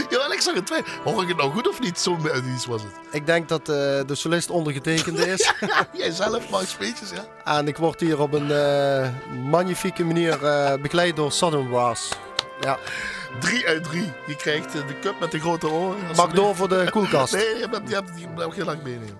[0.09, 0.81] Jawel, ik zag het twee.
[1.03, 1.99] Hoor ik het nou goed of niet?
[1.99, 2.17] Zo
[2.55, 2.91] iets was het.
[3.11, 5.53] Ik denk dat uh, de solist ondergetekende is.
[5.93, 7.25] Jij zelf maakt speetjes, ja.
[7.57, 9.09] En ik word hier op een uh,
[9.49, 12.09] magnifieke manier uh, begeleid door Southern Brass.
[12.61, 12.77] Ja.
[13.39, 14.11] Drie uit drie.
[14.27, 15.97] Je krijgt de cup met de grote oren.
[16.15, 17.33] Mag door voor de koelkast.
[17.33, 19.19] nee, je hebt, je hebt, je hebt heel lang meenemen.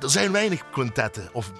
[0.00, 1.50] Er zijn weinig quintetten, of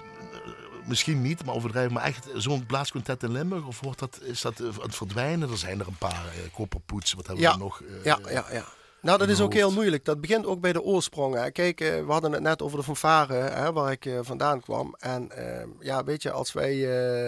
[0.87, 3.65] misschien niet, maar overdrijf maar echt zo'n blaasquintet in Limburg?
[3.65, 5.49] Of wordt dat, is dat aan het verdwijnen?
[5.49, 7.81] Er zijn er een paar, uh, Koperpoets, wat hebben we nog?
[7.81, 8.65] Uh, ja, ja, ja.
[9.01, 10.05] Nou, dat is ook heel moeilijk.
[10.05, 11.35] Dat begint ook bij de oorsprong.
[11.35, 11.51] Hè.
[11.51, 14.95] Kijk, we hadden het net over de fanfare, hè, waar ik vandaan kwam.
[14.99, 16.73] En ehm, ja, weet je, als wij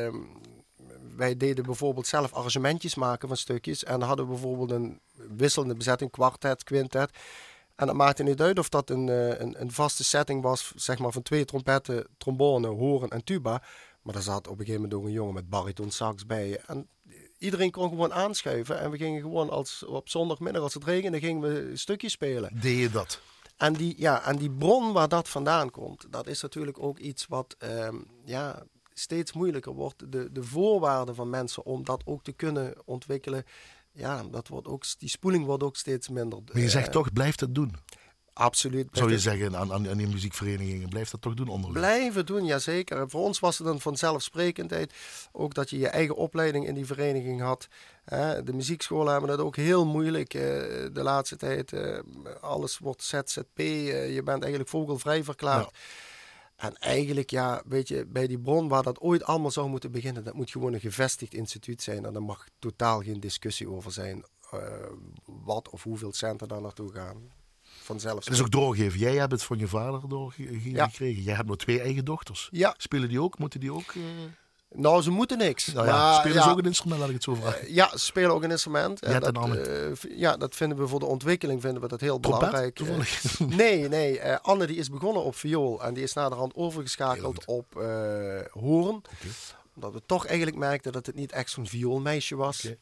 [0.05, 0.15] ehm,
[1.15, 3.83] wij deden bijvoorbeeld zelf arrangementjes maken van stukjes.
[3.83, 4.99] En dan hadden we bijvoorbeeld een
[5.37, 7.17] wisselende bezetting, kwartet, quintet.
[7.75, 10.99] En dat maakte niet uit of dat een, eh, een, een, vaste setting was, zeg
[10.99, 13.61] maar van twee trompetten, trombone, horen en tuba.
[14.01, 16.59] Maar daar zat op een gegeven moment ook een jongen met bariton sax bij.
[16.65, 16.87] En
[17.37, 18.79] iedereen kon gewoon aanschuiven.
[18.79, 22.59] En we gingen gewoon als, op zondagmiddag, als het regende, gingen we stukjes spelen.
[22.61, 23.21] Deed je dat?
[23.57, 27.27] En die, ja, en die bron waar dat vandaan komt, dat is natuurlijk ook iets
[27.27, 27.95] wat ehm,
[28.25, 28.63] ja,
[28.93, 30.11] steeds moeilijker wordt.
[30.11, 33.45] De, de voorwaarden van mensen om dat ook te kunnen ontwikkelen,
[33.95, 36.39] ja, dat wordt ook, die spoeling wordt ook steeds minder.
[36.53, 37.75] Maar je zegt uh, toch, blijf dat doen?
[38.33, 38.87] Absoluut.
[38.91, 41.79] Zou je zeggen aan, aan, aan die muziekverenigingen, blijf dat toch doen onderling?
[41.79, 43.09] Blijven doen, jazeker.
[43.09, 44.93] Voor ons was het een vanzelfsprekendheid.
[45.31, 47.67] Ook dat je je eigen opleiding in die vereniging had.
[48.43, 51.71] De muziekscholen hebben het ook heel moeilijk uh, de laatste tijd.
[51.71, 51.99] Uh,
[52.41, 53.57] alles wordt ZZP.
[53.57, 55.69] je bent eigenlijk vogelvrij verklaard.
[55.71, 55.79] Ja.
[56.55, 60.23] En eigenlijk, ja, weet je, bij die bron waar dat ooit allemaal zou moeten beginnen,
[60.23, 62.05] dat moet gewoon een gevestigd instituut zijn.
[62.05, 64.61] En daar mag totaal geen discussie over zijn uh,
[65.25, 67.31] wat of hoeveel centen daar naartoe gaan.
[67.61, 68.25] Vanzelf.
[68.25, 68.99] Het is ook doorgeven.
[68.99, 70.71] Jij hebt het van je vader doorgekregen.
[70.71, 70.89] Ja.
[70.97, 72.47] Jij hebt nog twee eigen dochters.
[72.51, 72.73] Ja.
[72.77, 73.39] Spelen die ook?
[73.39, 73.93] Moeten die ook...
[73.93, 74.03] Uh...
[74.69, 75.73] Nou, ze moeten niks.
[75.73, 77.73] Nou, ja, maar, spelen ja, ze ook een instrument, laat ik het zo vragen?
[77.73, 79.01] ja, ze spelen ook een instrument.
[79.01, 82.39] En dat, uh, ja, dat vinden we voor de ontwikkeling vinden we dat heel Trompet,
[82.39, 82.75] belangrijk.
[82.75, 83.39] Toevallig.
[83.39, 84.19] nee, nee.
[84.19, 87.73] Uh, Anne die is begonnen op viool en die is naderhand overgeschakeld op
[88.51, 88.95] horen.
[88.95, 89.31] Okay.
[89.75, 92.65] Omdat we toch eigenlijk merkten dat het niet echt zo'n vioolmeisje was.
[92.65, 92.77] Okay.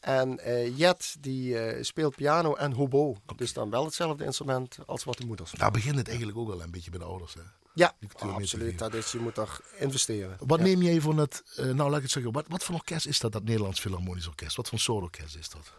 [0.00, 3.08] En uh, Jet die uh, speelt piano en hobo.
[3.08, 3.36] Okay.
[3.36, 5.62] Dus dan wel hetzelfde instrument als wat de moeder speelt.
[5.62, 7.34] Daar begint het eigenlijk ook wel een beetje bij de ouders.
[7.34, 7.40] Hè?
[7.76, 8.78] Ja, absoluut.
[8.78, 10.36] Dat is, je moet daar investeren.
[10.40, 10.64] Wat ja.
[10.64, 13.20] neem jij van het, uh, nou laat ik het zeggen, wat, wat voor orkest is
[13.20, 14.56] dat, dat Nederlands Philharmonisch Orkest?
[14.56, 15.72] Wat voor soort orkest is dat?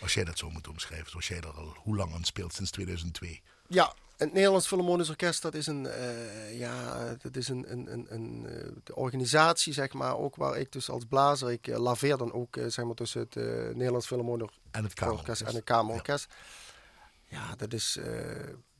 [0.00, 2.70] Als jij dat zo moet omschrijven, zoals jij daar al hoe lang aan speelt, sinds
[2.70, 3.42] 2002?
[3.66, 8.06] Ja, het Nederlands Philharmonisch Orkest, dat is een, uh, ja, dat is een, een, een,
[8.08, 8.42] een
[8.84, 12.84] de organisatie, zeg maar, ook waar ik dus als blazer, ik laveer dan ook, zeg
[12.84, 13.34] maar, tussen het
[13.74, 15.40] Nederlands Philharmonisch en het Kamerorkest.
[15.40, 16.26] En het Kamerorkest.
[16.28, 17.38] Ja.
[17.38, 17.98] Ja, dat is,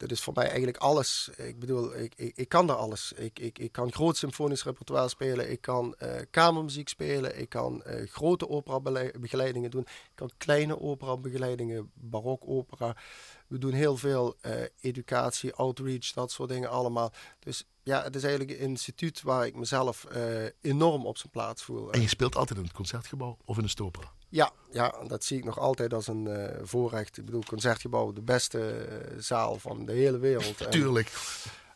[0.01, 1.31] dat is voor mij eigenlijk alles.
[1.37, 3.13] Ik bedoel, ik, ik, ik kan daar alles.
[3.13, 5.51] Ik, ik, ik kan groot symfonisch repertoire spelen.
[5.51, 7.39] Ik kan uh, kamermuziek spelen.
[7.39, 9.83] Ik kan uh, grote opera-begeleidingen doen.
[9.83, 12.97] Ik kan kleine opera-begeleidingen, barokopera.
[13.47, 14.37] We doen heel veel
[14.81, 17.13] educatie, outreach, dat soort dingen allemaal.
[17.39, 20.07] Dus ja, het is eigenlijk een instituut waar ik mezelf
[20.61, 21.93] enorm op zijn plaats voel.
[21.93, 24.13] En je speelt altijd in het concertgebouw of in de stopera?
[24.29, 26.29] Ja, ja, dat zie ik nog altijd als een
[26.63, 27.19] voorrecht.
[27.19, 28.89] Ik bedoel, Concertgebouw, de beste
[29.19, 30.71] zaal van de hele wereld.
[30.71, 31.13] Tuurlijk.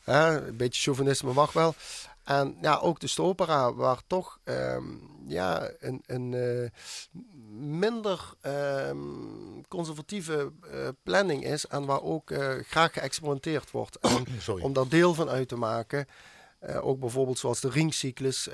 [0.05, 1.75] En, een beetje chauvinisme mag wel.
[2.25, 6.69] En ja, ook de Stopera, waar toch um, ja, een, een uh,
[7.79, 10.53] minder um, conservatieve
[11.03, 11.67] planning is.
[11.67, 12.33] En waar ook
[12.69, 13.99] graag geëxperimenteerd wordt.
[13.99, 14.27] En
[14.61, 16.07] om daar deel van uit te maken.
[16.81, 18.49] Ook bijvoorbeeld zoals de ringcyclus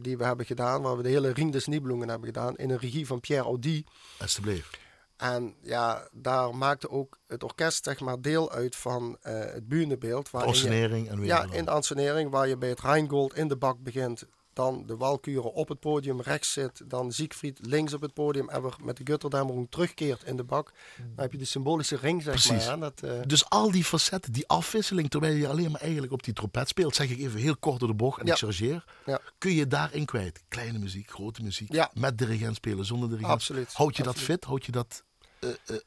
[0.00, 2.78] die we hebben gedaan, waar we de hele Ring des Nibelungen hebben gedaan in een
[2.78, 3.84] regie van Pierre Audi.
[4.18, 4.81] Alsjeblieft.
[5.22, 9.70] En ja, daar maakte ook het orkest zeg maar deel uit van uh, het.
[9.70, 11.26] De ansenering en weer.
[11.26, 14.96] Ja, in de ansenering waar je bij het Rheingold in de bak begint dan de
[14.96, 18.96] Walkuren op het podium rechts zit, dan Siegfried links op het podium en we met
[18.96, 20.72] de Gutterdämmerung terugkeert in de bak.
[20.96, 22.66] Dan heb je de symbolische ring, zeg Precies.
[22.66, 22.78] maar.
[22.78, 23.20] Dat, uh...
[23.26, 26.94] Dus al die facetten, die afwisseling, terwijl je alleen maar eigenlijk op die trompet speelt,
[26.94, 28.32] zeg ik even heel kort door de bocht en ja.
[28.32, 29.20] ik chargeer, ja.
[29.38, 30.42] kun je daarin kwijt.
[30.48, 31.90] Kleine muziek, grote muziek, ja.
[31.94, 33.32] met dirigent spelen, zonder dirigent.
[33.32, 33.72] Absoluut.
[33.72, 34.26] Houd je Absoluut.
[34.26, 34.44] dat fit?
[34.44, 35.04] Houd je dat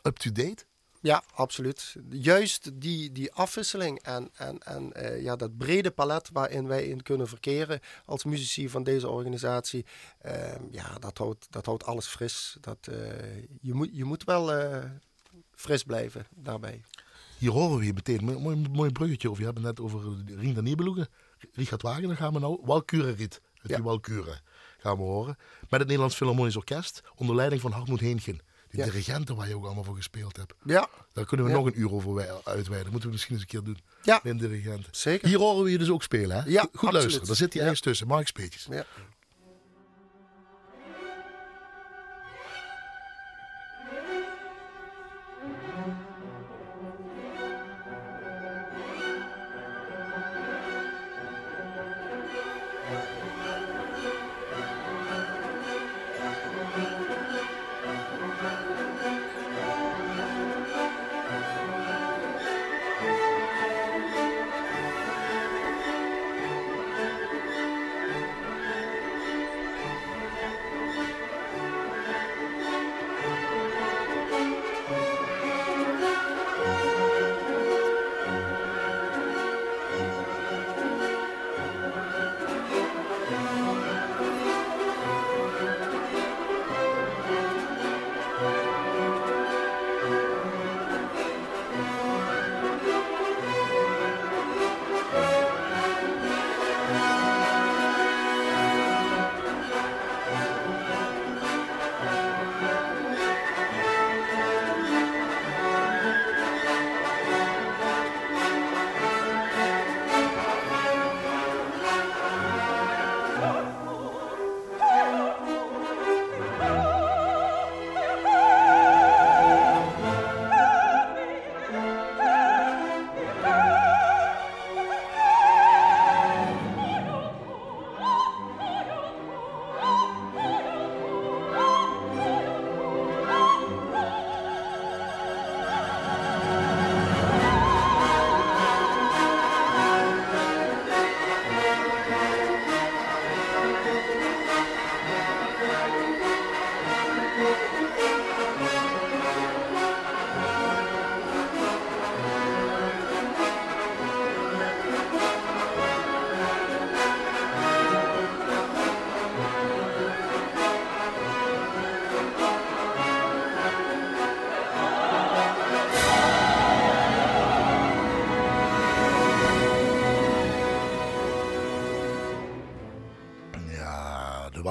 [0.01, 0.65] up-to-date?
[1.05, 1.95] Ja, absoluut.
[2.09, 7.03] Juist die, die afwisseling en, en, en uh, ja, dat brede palet waarin wij in
[7.03, 9.85] kunnen verkeren als muzici van deze organisatie,
[10.25, 12.57] uh, ja, dat houdt, dat houdt alles fris.
[12.61, 12.95] Dat, uh,
[13.61, 14.83] je, moet, je moet wel eh,
[15.55, 16.81] fris blijven daarbij.
[17.37, 19.39] Hier horen we je meteen een mooi, mooi bruggetje over.
[19.41, 21.07] Je hebt het net over Rien der Nibelungen.
[21.53, 22.59] Richard Wagner gaan we nou.
[22.63, 23.75] Walkure Riet uit Ja.
[23.75, 24.39] die Walkure
[24.77, 25.37] gaan we horen.
[25.61, 28.39] Met het Nederlands Philharmonisch Orkest onder leiding van Hartmut Heentgen.
[28.75, 28.91] Die Ja.
[28.91, 30.53] dirigenten waar je ook allemaal voor gespeeld hebt.
[30.65, 31.57] Ja, Daar kunnen we Ja.
[31.57, 32.91] nog een uur over uitweiden.
[32.91, 33.77] Moeten we misschien eens een keer doen.
[34.03, 34.19] Ja.
[34.23, 34.89] Met dirigenten.
[34.91, 35.27] zeker.
[35.27, 36.49] Hier horen we je dus ook spelen, hè?
[36.49, 36.93] Ja, Goed absoluut.
[36.93, 37.27] luisteren.
[37.27, 38.07] Daar zit hij ergens tussen.
[38.07, 38.67] Mark Speetjes.
[38.69, 38.85] Ja.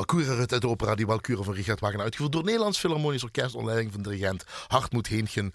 [0.05, 2.03] Walkure uit de opera Die Walkure van Richard Wagner.
[2.03, 5.53] Uitgevoerd door Nederlands Philharmonisch Orkest onder leiding van dirigent Hartmut Heentgen.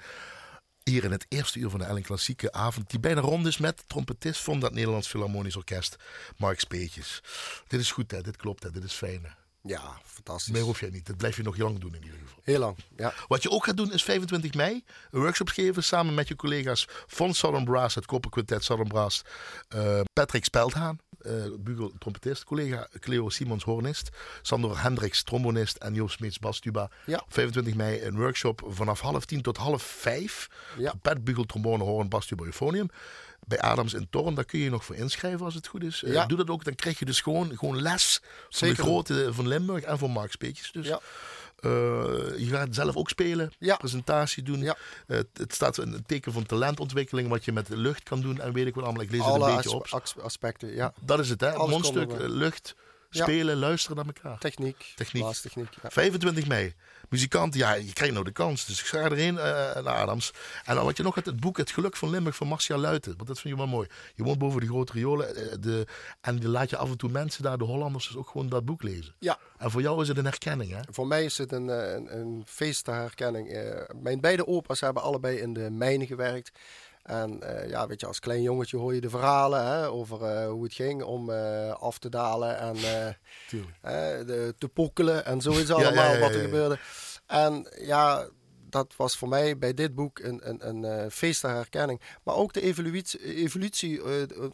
[0.83, 2.89] Hier in het eerste uur van de Ellen Klassieke avond.
[2.89, 5.95] Die bijna rond is met trompetist van dat Nederlands Philharmonisch Orkest,
[6.37, 7.23] Mark Speetjes.
[7.67, 8.21] Dit is goed, hè?
[8.21, 8.71] dit klopt, hè?
[8.71, 9.23] dit is fijn.
[9.23, 9.29] hè?
[9.61, 10.53] Ja, fantastisch.
[10.53, 11.05] Meer hoef jij niet.
[11.05, 12.39] Dat blijf je nog lang doen in ieder geval.
[12.43, 13.13] Heel lang, ja.
[13.27, 16.87] Wat je ook gaat doen is 25 mei een workshop geven samen met je collega's
[17.07, 19.21] van Southern Brass, het Koperquintet Southern Brass,
[19.75, 24.09] uh, Patrick Speldhaan, uh, bugel trompetist, collega Cleo Simons hornist,
[24.41, 26.89] Sandor Hendricks trombonist en Joost Smeets bastuba.
[27.05, 27.23] Ja.
[27.27, 30.49] 25 mei een workshop vanaf half tien tot half vijf.
[30.77, 30.93] Ja.
[31.01, 32.89] Pet, bugel, trombone, hoorn, bastuba, euphonium
[33.47, 34.35] bij Adams in Torn.
[34.35, 36.03] Daar kun je nog voor inschrijven als het goed is.
[36.05, 36.25] Ja.
[36.25, 36.63] doe dat ook.
[36.63, 38.75] Dan krijg je dus gewoon, gewoon les van Zeker.
[38.75, 40.71] de grote van Limburg en van Mark Speetjes.
[40.71, 40.99] Dus Ja.
[41.61, 41.69] Eh,
[42.37, 43.75] je gaat zelf ook spelen, Ja.
[43.75, 44.59] presentatie doen.
[44.59, 44.75] Ja.
[45.07, 48.21] Eh, het, het staat een een teken van talentontwikkeling, wat je met de lucht kan
[48.21, 49.03] doen en weet ik wat allemaal.
[49.03, 49.87] Ik lees het Alle een beetje op.
[49.89, 50.93] as- aspecten, ja.
[50.99, 51.55] Dat is het, hè?
[51.57, 52.31] Mondstuk, konden
[53.09, 53.23] eh, Ja.
[53.23, 54.37] spelen, luisteren naar elkaar.
[54.39, 55.21] Techniek, Techniek.
[55.23, 55.73] blaastechniek.
[55.81, 55.89] Ja.
[55.89, 56.73] 25 mei.
[57.09, 58.65] Muzikanten, ja, je krijgt nou de kans.
[58.65, 59.43] Dus ik ga erheen eh,
[59.83, 60.31] naar Adams.
[60.65, 63.13] En dan wat je nog het boek Het Geluk van Limburg van Marcia Luiten.
[63.15, 63.87] Want dat vind je wel mooi.
[64.15, 65.35] Je woont boven de grote riolen.
[65.35, 65.87] eh, De,
[66.21, 68.65] en je laat je af en toe mensen daar, de Hollanders, dus ook gewoon dat
[68.65, 69.15] boek lezen.
[69.19, 69.37] Ja.
[69.57, 70.79] En voor jou is het een herkenning, hè?
[70.91, 73.49] Voor mij is het een, eh, een, een feest ter herkenning.
[73.51, 76.51] Eh, mijn beide opa's hebben allebei in de mijnen gewerkt.
[77.03, 80.47] En eh, ja, weet je, als klein jongetje hoor je de verhalen hè, over eh,
[80.47, 82.75] hoe het ging om eh, af te dalen en
[84.27, 86.79] de, te pokkelen en zoiets ja, allemaal ja, wat er gebeurde.
[87.25, 88.27] En ja,
[88.69, 92.01] dat was voor mij bij dit boek een, een, een feest ter herkenning.
[92.23, 94.01] Maar ook de evolutie, evolutie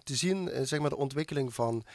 [0.04, 1.86] te zien, zeg maar de ontwikkeling van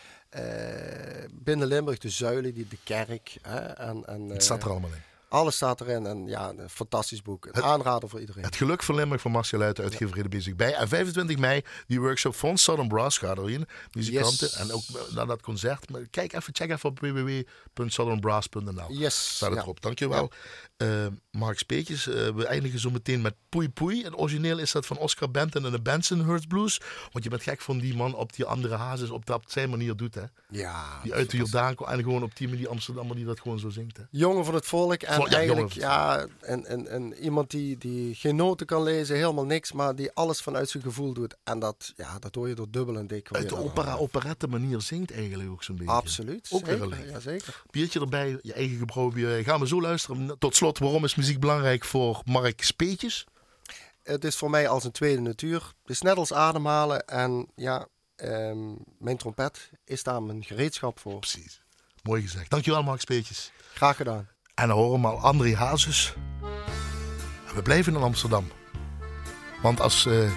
[1.32, 3.36] binnen Limburg, de zuilen, die, de kerk.
[3.42, 5.10] Hè, en, en, Het staat er allemaal in.
[5.31, 7.47] Alles staat erin en ja, een fantastisch boek.
[7.47, 8.45] Een Het- aanrader voor iedereen.
[8.45, 10.74] Het Geluk van Limburg van Marcia Luiten, uitgeverij de Bezig bij.
[10.74, 13.66] En 25 mei die workshop van Southern Brass gaat erin.
[13.93, 14.55] Muzikanten Yes.
[14.57, 14.83] en ook
[15.14, 15.91] naar dat concert.
[15.91, 18.93] Maar kijk even, check even op www.southernbrass.nl.
[18.93, 19.35] Yes.
[19.37, 19.64] Staat het ja.
[19.64, 19.81] erop.
[19.81, 20.31] Dankjewel.
[20.76, 24.05] Eh Mark Speetjes, eh, we eindigen zo meteen met Poei Poei.
[24.05, 26.81] Het origineel is dat van Oscar Benton en de Bensonhurst Blues.
[27.12, 29.97] Want je bent gek van die man op die andere hazes op, dat, zijn manier
[29.97, 30.14] doet.
[30.14, 30.22] Hè?
[30.49, 31.01] Ja.
[31.03, 33.68] Die uit de Jordaan komt en gewoon op die manier Amsterdammer die dat gewoon zo
[33.68, 33.97] zingt.
[33.97, 34.03] Hè?
[34.11, 35.03] Jongen van het volk.
[35.03, 39.45] En ja, eigenlijk, ja, en, en, en iemand die, die geen noten kan lezen, helemaal
[39.45, 41.37] niks, maar die alles vanuit zijn gevoel doet.
[41.45, 43.29] En dat, ja, dat hoor je door dubbel en dik.
[43.33, 45.93] Uit de opera, operette manier zingt eigenlijk ook zo'n beetje.
[45.93, 46.49] Absoluut.
[46.53, 47.62] Ook zeker, ja, zeker.
[47.71, 49.45] Biertje erbij, je eigen gebrouwen bier.
[49.45, 50.39] Gaan we zo luisteren.
[50.39, 53.27] Tot slot, waarom is muziek belangrijk voor Mark Speetjes?
[54.03, 55.73] Het is voor mij als een tweede natuur.
[55.83, 57.07] Het is net als ademhalen.
[57.07, 61.18] En ja, ehm, mijn trompet is daar mijn gereedschap voor.
[61.18, 61.62] Precies.
[62.03, 62.51] Mooi gezegd.
[62.51, 63.53] Dankjewel Mark Speetjes.
[63.75, 64.29] Graag gedaan.
[64.55, 66.14] En dan horen we al André Hazes.
[67.48, 68.48] En we blijven in Amsterdam.
[69.62, 70.30] Want als eh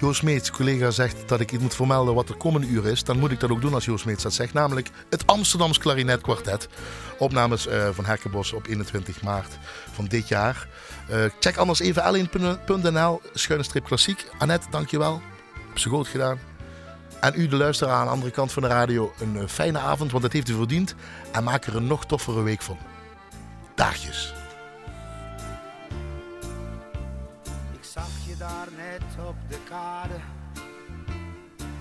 [0.00, 3.18] Joost Meets, collega, zegt dat ik iets moet vermelden wat de komende uur is, dan
[3.18, 4.52] moet ik dat ook doen als Joost Meets dat zegt.
[4.52, 6.68] Namelijk het Amsterdams Klarinetkwartet.
[7.18, 9.58] Opnames eh, van Herkenbos op 21 maart
[9.92, 10.68] van dit jaar.
[11.08, 14.26] Eh, check anders even l1.nl, schuine strip klassiek.
[14.38, 15.22] Annette, dankjewel.
[15.68, 16.49] Heb ze goed gedaan.
[17.20, 20.10] En u, de luisteraar aan de andere kant van de radio, een eh, fijne avond,
[20.10, 20.94] want dat heeft u verdiend.
[21.32, 22.78] En maak er een nog toffere week van.
[23.74, 24.34] Daagjes.
[27.72, 30.20] Ik zag je daar net op de kade,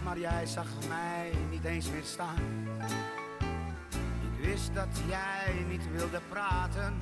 [0.04, 2.68] maar jij zag mij niet eens meer staan.
[4.22, 6.94] Ik wist dat jij niet wilde praten,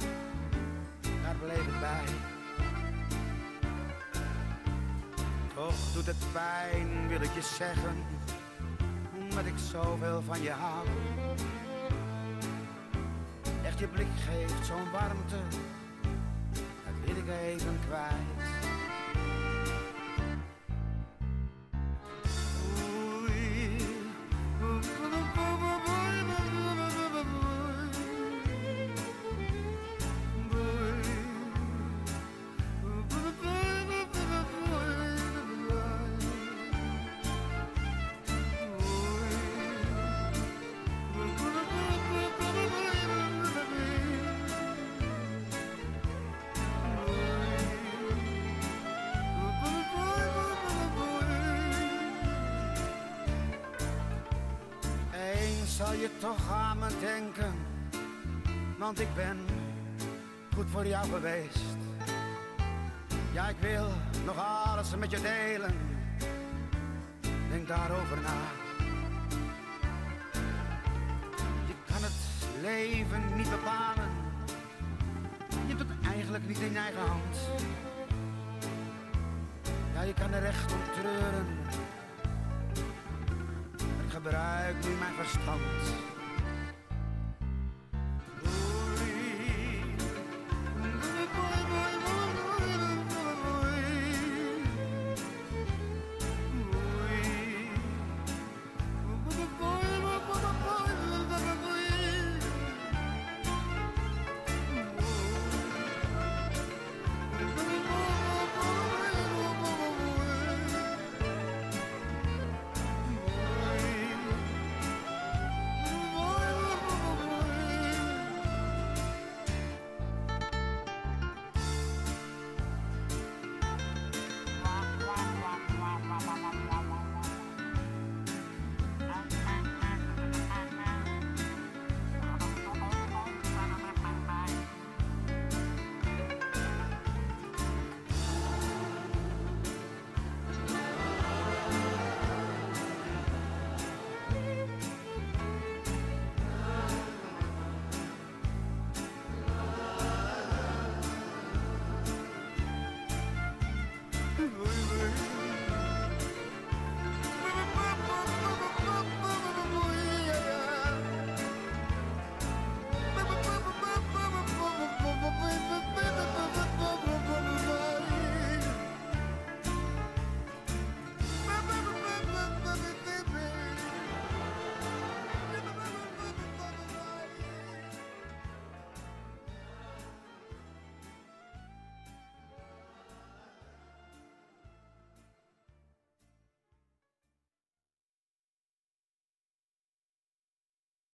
[1.23, 2.36] daar bleef het bij.
[5.57, 7.95] Toch doet het pijn, wil ik je zeggen,
[9.13, 10.87] omdat ik zoveel van je hou.
[13.63, 15.35] Echt je blik geeft zo'n warmte,
[16.51, 18.36] dat wil ik even kwijt.
[56.27, 57.53] Toch aan me denken,
[58.77, 59.37] want ik ben
[60.55, 61.77] goed voor jou geweest.
[63.31, 63.87] Ja, ik wil
[64.25, 65.75] nog alles met je delen,
[67.49, 68.39] denk daarover na.
[71.67, 72.19] Je kan het
[72.61, 74.09] leven niet bepalen,
[75.49, 77.37] je hebt het eigenlijk niet in eigen hand.
[79.93, 81.47] Ja, je kan er echt om treuren.
[83.77, 86.15] Ik gebruik nu mijn verstand.